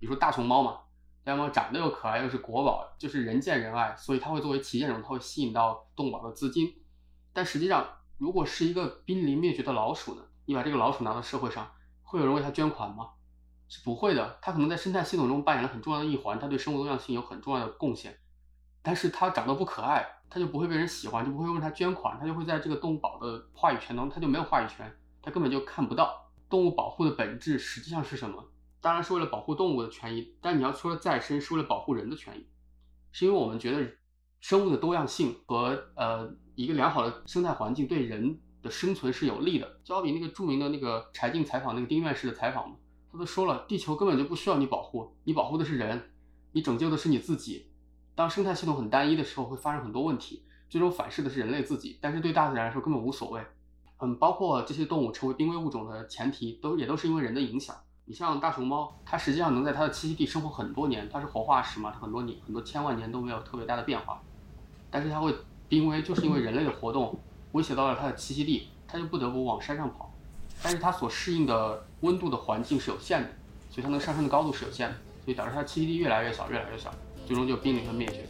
[0.00, 0.80] 比如说大熊猫嘛，
[1.22, 6.74] 大熊猫长得又可爱又是国宝，就是人见人爱，所以它会作为旗舰种，它会吸引到动物保的资金。
[7.32, 7.86] 但实际上，
[8.18, 11.70] 如果是一个濒临灭绝的老鼠呢，你把这个老鼠拿到社会上，
[12.02, 13.10] 会有人为它捐款吗？
[13.68, 18.16] 是不会的，它可能在生态系统中扮演了很重要的一环，它对生物多样性有很重要的贡献。
[18.82, 28.48] 但是它长得不可爱，它就不会被人喜欢，就不会为它捐款，它就会在这个动物保的话语权中，它就没有话语权，它根本就看不到动物保护的本质实际上是什么。
[28.80, 32.46] 当然是为了保护动物的权益，但你要说再生，是为了保护人的权益，
[33.10, 33.84] 是因为我们觉得
[34.40, 39.80] 生物的多样性和呃一个良好的生态环境对人的生存是有利的。
[39.82, 42.76] 就好比那个著名的那个柴静采访那个丁院士的采访嘛。
[43.16, 46.10] 他都说了，地球根本就不需要你保护，你保护的是人，
[46.52, 47.66] 你拯救的是你自己。
[48.14, 51.96] 当生态系统很单一的时候，会发生很多问题，最终反噬的是人类自己。
[51.98, 53.40] 但是对大自然来说根本无所谓。
[54.00, 57.74] 嗯，包括这些动物成为濒危物种的前提，都也都是因为人的影响。
[58.04, 64.20] 你像大熊猫，它实际上能在它的栖息地生活很多年，它是活化石嘛，它很多年很多千万年都没有特别大的变化。
[64.90, 65.34] 但是它会
[65.70, 67.18] 濒危，就是因为人类的活动
[67.52, 70.12] 威胁到了它的栖息地，它就不得不往山上跑。
[70.62, 73.28] 但是它所适应的温度的环境是有限的，
[73.70, 76.92] 所以它能上升的高度是有限的，所以导致它栖息地越来越小，越来越小，
[77.26, 78.26] 最终就濒临了灭绝。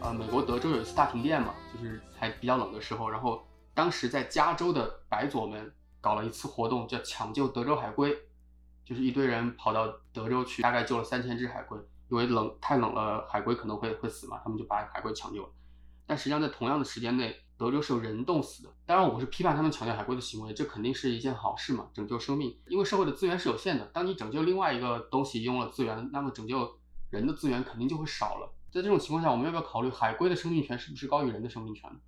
[0.00, 8.16] 呃，美国德州有一次大停电嘛，就是还比较冷的时候，然后当时在加州的白左们搞了一次活动，叫抢救德州海龟。
[8.84, 11.78] 就是一堆人跑到德州去，大概救了三千只海龟，
[12.08, 15.48] 因为冷太冷了，海龟可能会会死嘛，他们就把海龟抢救了。
[16.06, 18.68] 但实际上在同样的时间内，德州是有人冻死的。
[18.84, 22.58] 当然，我不是批判他们抢救海龟的行为，这肯定是一件好事嘛，拯救生命。
[22.66, 26.78] 因为社会的资源是有限的，当你拯救另外一个东西用了资源，那么拯救
[27.10, 28.52] 人的资源肯定就会少了。
[28.70, 32.00] 在这种情况下，我们要不要考虑海龟的生命权是不是高于人的生命权呢？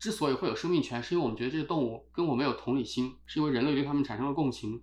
[0.00, 4.82] 之所以会有生命权，是因为我们觉得这些动物跟我们有同理心，是因为人类对它们产生了共情。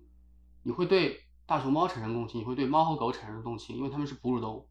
[0.62, 1.25] 你会对。
[1.46, 4.68] 大熊猫产生共情，你会对猫和狗产生共情，因为它们是哺乳动物。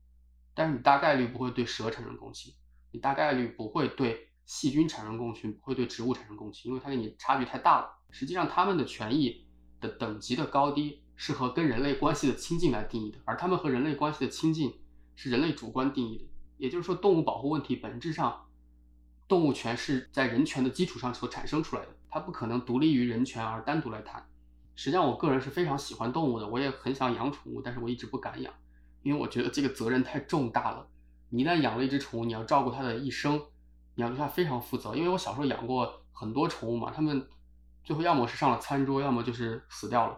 [0.54, 2.54] 但是你大概率不会对蛇产生共情，
[2.92, 7.90] 你大概率不会对细菌产生共情，不会对植物产生共情，因为它跟你差距太大了。
[8.12, 9.48] 实际上，它们的权益
[9.80, 14.74] 的等级的高低是和跟人类关系的亲近来定义的，而它们和人类关系的亲近
[15.16, 16.26] 是人类主观定义的。
[16.58, 18.48] 也就是说，动物保护问题本质上，
[19.30, 24.26] 动物权是在人权的基础上所产生出来的，它不可能独立于人权而单独来谈。
[24.76, 28.54] 实际上，我个人是非常喜欢动物的，我也很想养宠物，但是我一直不敢养，
[29.04, 30.86] 因为我觉得这个责任太重大了。
[31.30, 33.42] 你一旦养了一只宠物，你要照顾它的一生，
[33.96, 34.96] 你要对它非常负责。
[34.96, 37.26] 因为我小时候养过很多宠物嘛，它们
[37.84, 40.18] 最后要么是上了餐桌，要么就是死掉了。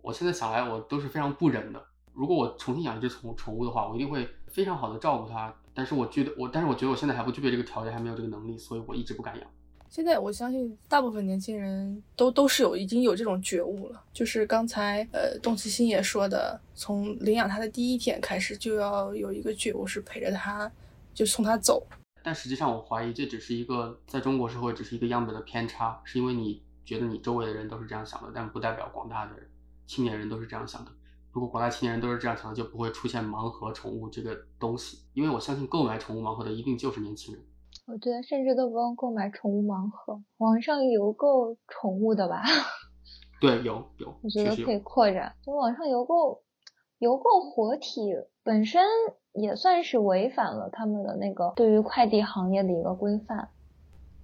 [0.00, 1.84] 我现在想来，我都是非常不忍的。
[2.12, 5.54] 如果我重新养一只宠宠物的话，我一定会非常好的照顾它。
[5.74, 9.50] 但是我觉得我，但是我觉得我现在还不具备这个条件，还没有这个能力，所以我一直不敢养。
[9.92, 20.72] 现在我相信大部分年轻人都都是有已经有这种觉悟了，就是刚才呃董其星也说的，从领养他的第一天开始就要有一个觉悟，是陪着他，
[21.12, 21.86] 就送他走。
[22.22, 29.32] 但实际上我怀疑这只是一个在中国社会只是一个样本的偏差，是因为你觉得你周围的人都是这样想的，但不代表广大的
[29.86, 30.90] 青年人都是这样想的。
[31.32, 35.00] 如果广大青年人都是这样想的，就不会出现盲盒宠物这个东西。
[35.12, 37.44] 因为我相信购买宠物盲盒的一定就是年轻人。
[37.84, 42.42] 我觉得甚至都不用购买宠物盲盒，网上邮购宠物的吧。
[43.40, 44.78] 对，有有，我觉得可以。
[44.78, 45.34] 扩展。
[45.44, 46.40] 就网上邮购，
[46.98, 48.14] 邮购活体
[48.44, 48.80] 本身
[49.32, 53.48] 也算是违反了他们的那个对于快递行业的一个规范。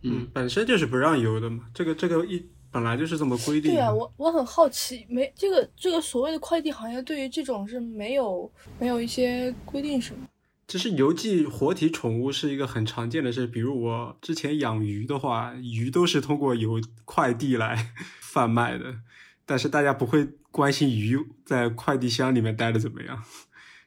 [0.02, 3.76] 嗯，本身就是不让邮的嘛，这个这个一本来就是这么规定的。
[3.76, 8.48] 对啊，我我很好奇，没这个这个所谓的快递行业对于这种是没有
[8.78, 10.28] 没有一些规定是吗？
[10.68, 19.00] 其实邮寄活体宠物是一个很常见的事，比如我之前养鱼的话，鱼都是通过邮快递来贩卖的，
[19.46, 23.24] 但是大家不会关心鱼在快递箱里面待的怎么样。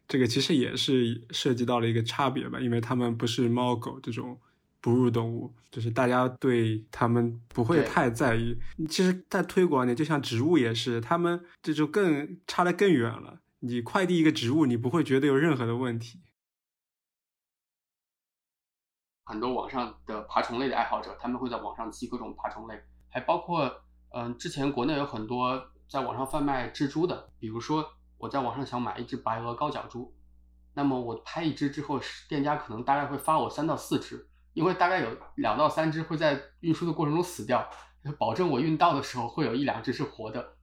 [0.07, 4.39] 这个其实也是涉及到了一个差别吧，因为它们不是猫狗这种
[4.81, 8.57] 哺乳动物，就是大家对它们不会太在意。
[8.89, 13.39] 其实再推广一点，就像植物也是，它们这就更差得更远了。
[13.59, 16.17] 你快递一个植物，你不会觉得有任何的问题。
[19.31, 22.77] 很多网上的爬虫类的爱好者，他们会在网上寄各种爬虫类，
[23.07, 30.13] 还包括，嗯、之前国内有很多在网上贩卖蜘蛛的，比如说我在网上想买一只白额高脚蛛，
[30.73, 37.65] 那么我拍一只之后，店家可能大概会发我三到四只，因为大概有两到三只会在运输的过程中死掉，
[38.19, 40.57] 保证我运到的时候会有一两只是活的。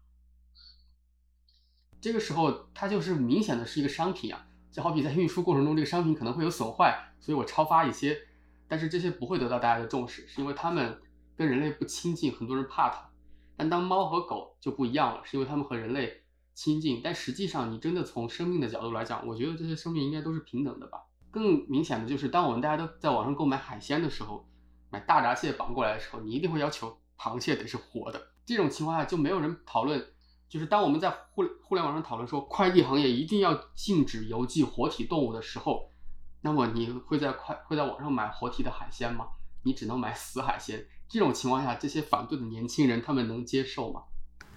[2.03, 8.17] 这个时候它就是明显的是一个商品啊，就好比在运输过程中这个商品可能会有损坏，所以我超发一些，
[8.69, 11.01] 但是这些不会得到大家的重视，是因为它们
[11.37, 13.09] 跟人类不亲近，很多人怕它。
[13.57, 16.23] 但当猫和狗就不一样了，是因为它们和人类
[16.55, 20.99] 亲近，但实际上你真的从生命的角度来讲，我觉得这些生命应该都是平等的吧。
[21.31, 24.49] 更明显的就是，当我们大家都在网上购买海鲜的时候，
[24.91, 28.21] 买大闸蟹绑过来的时候，你一定会要求螃蟹得是活的。
[28.47, 30.03] 这种情况下就没有人讨论，
[30.49, 35.93] 就是当我们在互互联网上讨论说快递行业一定要禁止邮寄活体动物的时候，
[36.41, 39.27] 那么你会在快会在网上买活体的海鲜吗？
[39.63, 40.87] 你只能买死海鲜。
[41.09, 44.03] 这种情况下，这些反对的年轻人他们能接受吗？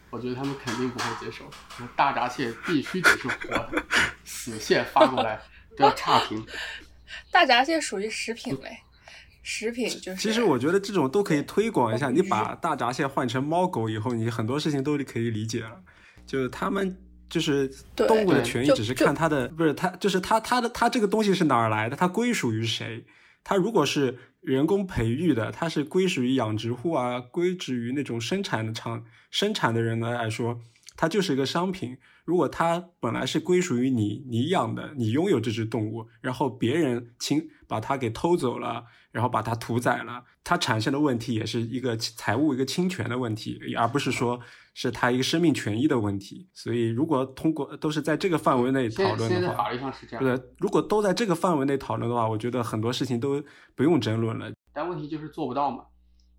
[0.10, 1.50] 我觉得他们肯定不会接受。
[1.96, 3.84] 大闸蟹必须得是活的，
[4.26, 5.42] 死蟹发过来
[5.78, 6.46] 都要差评。
[7.32, 8.78] 大闸蟹属于食品类，
[9.42, 10.18] 食品就是。
[10.18, 12.10] 其实我觉得这种都可以推广一下。
[12.10, 15.82] 你把大闸蟹换成猫狗以后，你很多事情都可以理解了。
[16.26, 17.02] 就是他们
[17.32, 23.06] 就是动物的权益，只是看它的不是它，就是它它的它这个东西是哪儿来的，它归属于谁？
[23.44, 30.60] 它如果是人工培育的，它是归属于养殖户啊，归属于那种生产的厂生产的人呢来说，
[30.96, 31.98] 它就是一个商品。
[32.24, 44.40] 如果它本来是归属于你，你养的，你拥有这只动物，然后别人侵把它给偷走了，然后把它屠宰了，它产生的问题也是一个财务一个侵权的问题，而不是说
[44.74, 46.50] 是它一个生命权益的问题。
[46.54, 53.44] 所以，如果通过都是在这个范围内讨论的话，在现在法律上是这样对，如果都在这个范围内讨论的话，我觉得很多事情都
[53.76, 54.52] 不用争论了。
[54.74, 55.86] 但问题就是做不到嘛。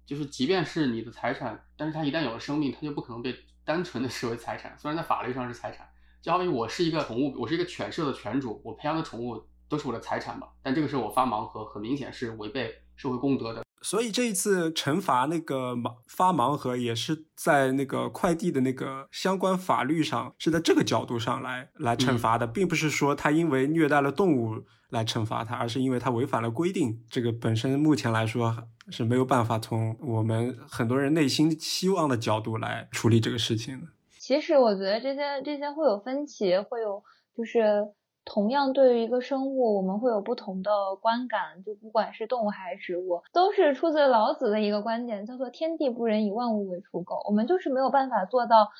[0.04, 4.76] 就是即便是你的财产，但是它一旦有了生命，它就不可能被单纯的视为财产。
[4.76, 5.86] 虽然在法律上是财产，
[6.20, 9.40] 就好比我是一个宠物，我是一个犬舍的犬主，我培养的宠物
[9.72, 10.46] 都是我的财产吧。
[10.62, 13.62] 但这个时候我发盲盒，很明显是违背社会公德的。
[13.80, 27.02] 所以这一次惩罚那个盲发盲盒，也是在那个快递的那个相关法律上，是在这个角度上来来惩罚的，并不是说他因为虐待了动物来惩罚他，而是因为他违反了规定。
[27.10, 28.56] 这个本身目前来说
[28.90, 33.86] 是没有办法从我们很多人内心希望的角度来处理这个事情的。
[34.20, 37.02] 其实我觉得这些这些会有分歧，会有
[37.36, 37.82] 就是
[38.24, 40.70] 同样对于一个生物，我们会有不同的
[41.00, 47.22] 观感，就不管是动物还是植物，都是出自老子的一个观点，叫做“天地不仁，以万物为刍狗”。
[47.28, 48.70] 我们就是没有办法做到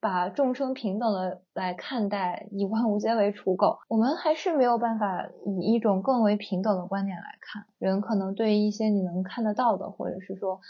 [0.00, 3.78] 把众生平等的来看待，以万物皆为刍狗。
[3.88, 10.60] 我们还是没有办法以一种更为平等的观点来看人，可能对一些你能看得到的，或者是说。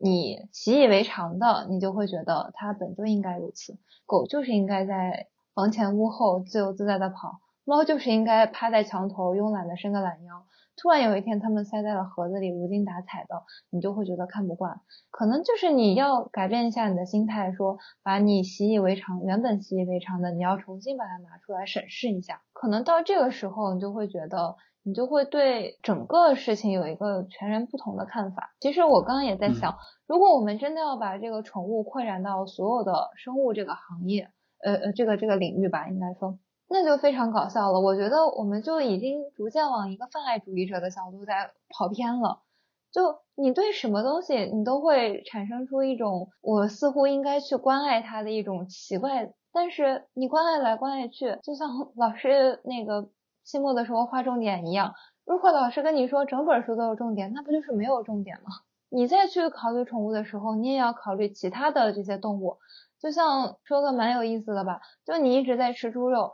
[0.00, 3.76] 你习以为常的，你就会觉得它本就应该如此。
[4.06, 10.46] 狗就是应该在房前屋后自由自在的跑，猫就是应该趴在墙头慵懒的伸个懒腰。
[10.76, 14.80] 突然有一天，它们塞在了盒子里，无精打采的，你就会觉得看不惯。
[15.10, 22.40] 可能就是你要改变一下你的心态，说把你习以为常、原本习以为常的，你要重新把它拿出来审视一下。
[22.54, 24.56] 可能到这个时候，你就会觉得。
[24.84, 28.54] 你就会对整个事情有一个全然不同的看法。
[28.58, 29.76] 其实我刚刚也在想，嗯、
[30.06, 34.30] 如果我们真的要把这个宠物扩展到所有的生物这个行业，
[34.64, 36.38] 呃呃，这个这个领域吧，应该说，
[36.68, 37.80] 那就非常搞笑了。
[37.80, 42.42] 我觉得我们就已经逐渐往一个泛爱主义者的角度在跑偏了。
[42.90, 49.32] 就你对什么东西，你都会产生出一种我似乎应该去关爱它的一种奇怪。
[49.52, 53.08] 但是你关爱来关爱去，就像老师那个
[53.44, 58.50] 期末的时候划重点一样，如果老师跟你说整本书都是重点，那不就是没有重点吗？
[58.90, 62.58] 你再去考虑宠物的时候，你也要考虑其他的这些动物。
[62.98, 66.32] 就像说个蛮有意思的吧，就你一直在吃猪肉，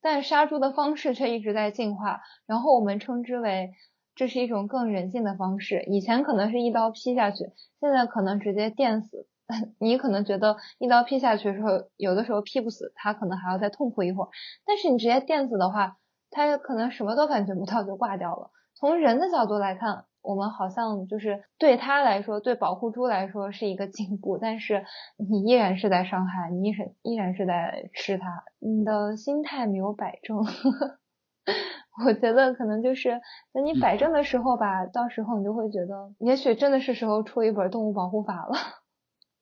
[0.00, 3.70] 但杀猪的方式却一直在进化，然后我们称之为
[4.14, 5.84] 这是一种更人性的方式。
[5.86, 9.26] 以前可能是一刀劈下去，现在可能直接电死。
[9.80, 14.28] 你可能觉得一刀劈下去的时候，有的时候劈不死，他可能还要再痛苦一会儿。
[14.64, 15.96] 但是你直接电死的话，
[16.30, 18.50] 他可能什么都感觉不到就挂掉了。
[18.74, 20.04] 从人的角度来看。
[20.22, 24.84] 我们好像就是对他来说，对保护猪来说是一个进步，但是
[25.16, 30.38] 你依然是在伤害，你依然依然是在吃它，你的心态没有摆正。
[32.06, 33.20] 我觉得可能就是
[33.52, 38.56] 等你摆正的时候吧，到时候你就会觉得，也许真的是时候出一本动物保护法了。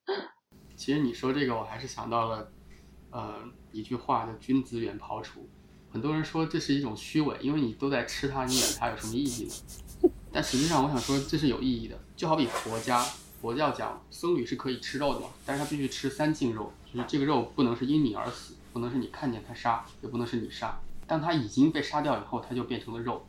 [0.77, 2.49] 其实你说这个，我还是想到了，
[3.11, 3.35] 呃，
[3.73, 5.41] 一句话叫“君子远庖厨”。
[5.91, 9.53] 很多人说这是一种虚伪，因为你都在吃它，你远它有什么意义呢？
[10.33, 11.99] 但实际上，我想说这是有意义的。
[12.17, 13.05] 就好比佛家，
[13.41, 20.79] 佛教讲僧侣是可以吃肉的嘛，但是他必须吃三净肉，就是这个肉不能是因你而死，不能是你看见他杀，也不能是你杀。
[21.07, 23.25] 当他已经被杀掉以后，他就变成了肉。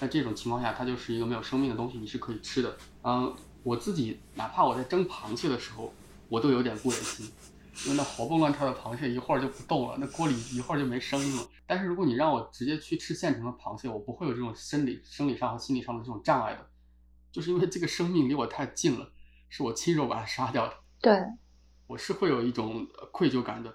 [0.00, 2.76] 在这种情况下，它就是一个没有生命的东西，你是可以吃的。
[3.02, 3.34] 嗯，
[3.64, 5.92] 我自己哪怕我在蒸螃蟹的时候，
[6.28, 7.28] 我都有点不忍心。
[7.84, 11.42] 因为那活蹦乱跳的螃蟹一会儿就不动了，那锅里一会儿就没声音了。
[11.66, 16.68] 但是如果你让我直接去吃现成的螃蟹，我不会有这种生理、生理上和心理上的这种障碍的，
[17.30, 19.10] 就是因为这个生命离我太近了，
[19.48, 20.74] 是我亲手把它杀掉的。
[21.00, 21.16] 对，
[21.86, 23.74] 我是会有一种愧疚感的。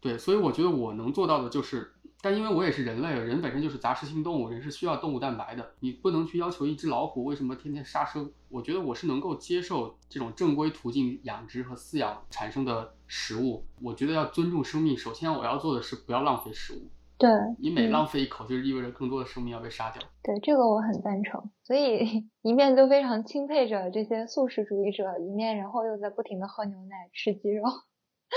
[0.00, 1.90] 对，所以我觉得我能做到的就是。
[2.24, 5.74] 但因为我也是人类，人本身就是杂食性动物，人是需要动物蛋白的。
[5.80, 8.32] 你不能去要求一只老虎为什么天天杀生。
[8.48, 13.62] 我觉得我是能够接受这种正规途径养殖和饲养产生的食物。
[13.82, 16.88] 我觉得要尊重生命，首先我要做的是不要浪费食物。
[17.18, 20.00] 对，你每浪费一口，就意味着更多的生命要被杀掉。
[20.22, 21.50] 对，这个我很赞成。
[21.62, 27.64] 所以 一面就非常钦佩着这些素食主义者，一面然后又在不停的喝牛奶、吃鸡肉。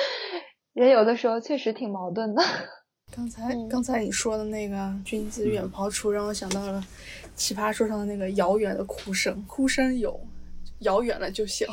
[0.74, 2.44] 人有的时候确实挺矛盾的。
[3.16, 6.86] 刚才刚才你说的那个“君子远庖厨”，让我想到了
[7.36, 9.44] 奇葩说上的那个遥远的哭声。
[9.46, 10.20] 哭声有，
[10.80, 11.68] 遥远了就行，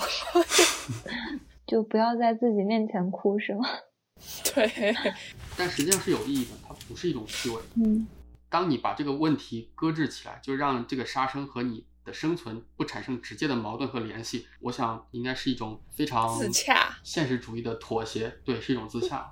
[1.67, 3.69] 就不要在自己面前哭，是吗？
[4.55, 4.95] 对。
[5.57, 7.61] 但实际上是有意义的，它不是一种虚伪。
[7.75, 8.07] 嗯。
[8.49, 18.33] 当你把这个问题搁置起来，就让这个杀生和你的生存不产生直接的矛盾和联系，我想应该是一种非常自洽、现实主义的妥协。
[18.45, 19.29] 对，是一种自洽。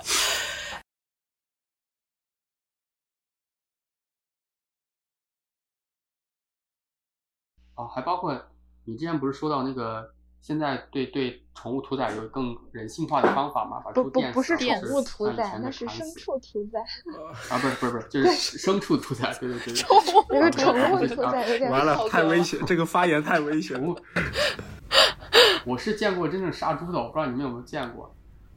[7.83, 8.41] 哦，还包括
[8.85, 10.09] 你之前不是说到那个
[10.41, 13.81] 现在对对宠物屠宰有更人性化的方法吗？
[13.85, 16.81] 把不不不是宠物屠宰，那是牲畜屠宰。
[17.51, 19.85] 啊，不是不是不是，就是牲畜屠宰，对对对对。
[20.31, 23.81] 那个 宠物屠宰有点完了，太危险，这个发言太危险。
[25.65, 28.13] 我是见过真正杀猪的，我不知道你们有没有见过。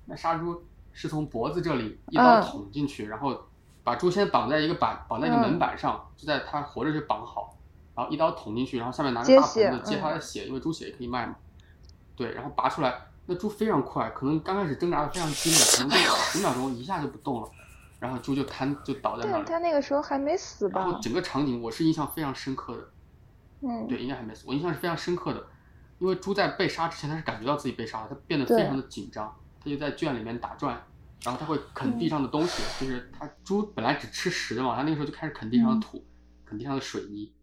[0.06, 3.40] 那杀猪是从脖子这里一刀捅进去，然后
[3.84, 7.56] 把猪先绑在一个板，绑在一个门板上，就在它活着就绑好。
[7.96, 11.36] 然后一刀捅进去，然后下面拿个大盆子接它的血，因为猪血也可以卖嘛。
[12.16, 17.50] 对，然后拔出来，那猪非常快，可能刚开始挣扎的非常激烈，可能就十秒钟一下就不动了，
[18.00, 19.44] 然后猪就瘫就倒在那儿。
[19.44, 20.82] 他那个时候还没死吧？
[20.82, 22.90] 然后整个场景我是印象非常深刻的。
[23.62, 23.88] 嗯。
[23.88, 25.46] 对，应该还没死，我印象是非常深刻的，
[26.00, 30.82] 因为猪在被杀之前，它是感觉到自己被杀了，它变得非常的紧张，它就在圈里面打转，
[31.24, 36.06] 然后它会啃地上的东西，就是它猪本来只吃食的嘛，它那个时候就开始啃地上的土，
[36.46, 37.34] 啃地上的水泥。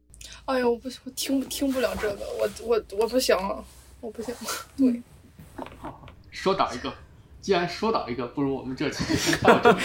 [0.44, 3.36] 哎呦，我不我听听不了这个，我我我不行，
[4.00, 4.34] 我不行。
[4.76, 5.02] 对，
[5.78, 6.92] 好，说倒一个，
[7.40, 9.72] 既然说倒一个，不如我们这期就先到这。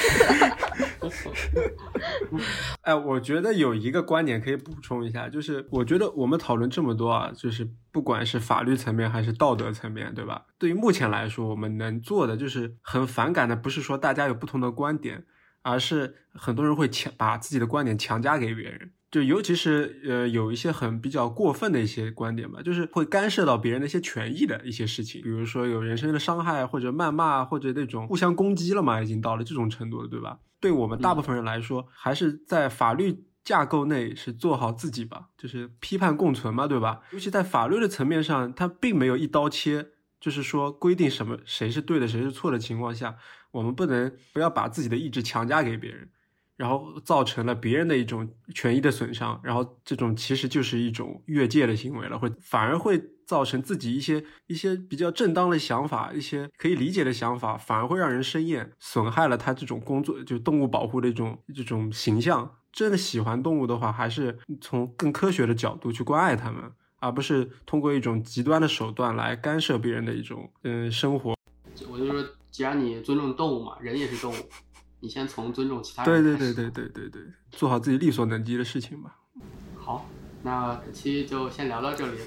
[2.81, 10.45] 哎，我觉得有一个观点可以补充一下，就是我觉得我们讨论这么多啊，就是不管是法律层面还是道德层面，对吧？
[10.57, 15.25] 对于目前来说，我们能做的就是很反感的，不是说大家有不同的观点，
[15.61, 18.91] 而是很多人会强把自己的观点强加给别人。
[19.17, 30.37] 就尤其是呃有一些很比较过分的一些观点吧，就是会干涉到别人的一些权益的一些事情，比如说有人身的伤害或者谩骂或者那种互相攻击了嘛，已经到了这种程度了，对吧？
[30.59, 37.01] 对我们大部分人来说，还是在法律架构内是做好自己吧，就是批判共存嘛，对吧？
[37.11, 39.87] 尤其在法律的层面上，它并没有一刀切，
[40.19, 43.15] 就是说规定什么谁是对的谁是错的情况下，
[43.49, 46.09] 我们不能不要把自己的意志强加给别人。
[46.57, 62.51] 然后造成了别人的一种权益的损伤，然后这种其实就是一种越界的行为了，会反而会造成自己一些一些比较正当的想法，一些可以理解的想法，反而会让人生厌，损害了他这种工作就动物保护的一种这种形象。
[62.73, 66.61] 真的喜欢动物的话，还是从更科学的角度去关爱它们，
[66.99, 71.35] 而不是通过一种极端的手段来干涉别人的一种嗯生活。
[71.89, 74.35] 我就说，既然你尊重动物嘛，人也是动物，
[74.99, 79.19] 你先从尊重其他对对人开始对对对对对，做好自己力所能及的事情吧。
[79.75, 80.05] 好，
[80.43, 82.19] 那本期就先聊到这里。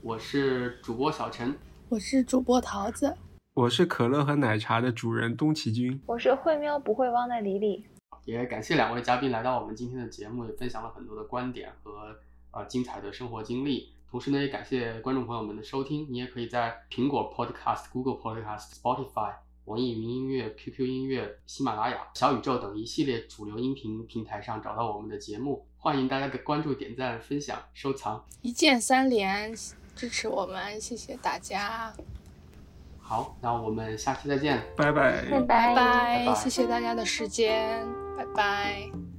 [0.00, 1.54] 我是主播小陈，
[1.88, 3.16] 我是主播桃子，
[3.54, 6.00] 我是可乐和奶茶的主人东奇君。
[6.06, 7.84] 我是会喵不会汪的李李。
[8.24, 12.16] 也感谢两位嘉宾来到我们今天的节目，也分享了很多的观点和
[12.52, 13.92] 呃精彩的生活经历。
[14.08, 16.06] 同时呢，也感谢观众朋友们的收听。
[16.10, 19.34] 你也可以在苹果 Podcast、Google Podcast、Spotify、
[19.64, 25.64] 网易云音乐、QQ 音乐、喜马拉雅、小宇宙等一系列主流音频平台上找到我们的节目。
[25.76, 28.24] 欢迎大家的关注、点赞、分享、收藏。
[28.40, 29.54] 一键三连
[29.94, 31.92] 支持我们，谢谢大家，
[33.00, 34.62] 好，那我们下期再见。
[34.76, 35.24] 拜拜。
[35.30, 37.86] 拜拜拜拜谢谢大家的时间，
[38.16, 39.11] 拜拜。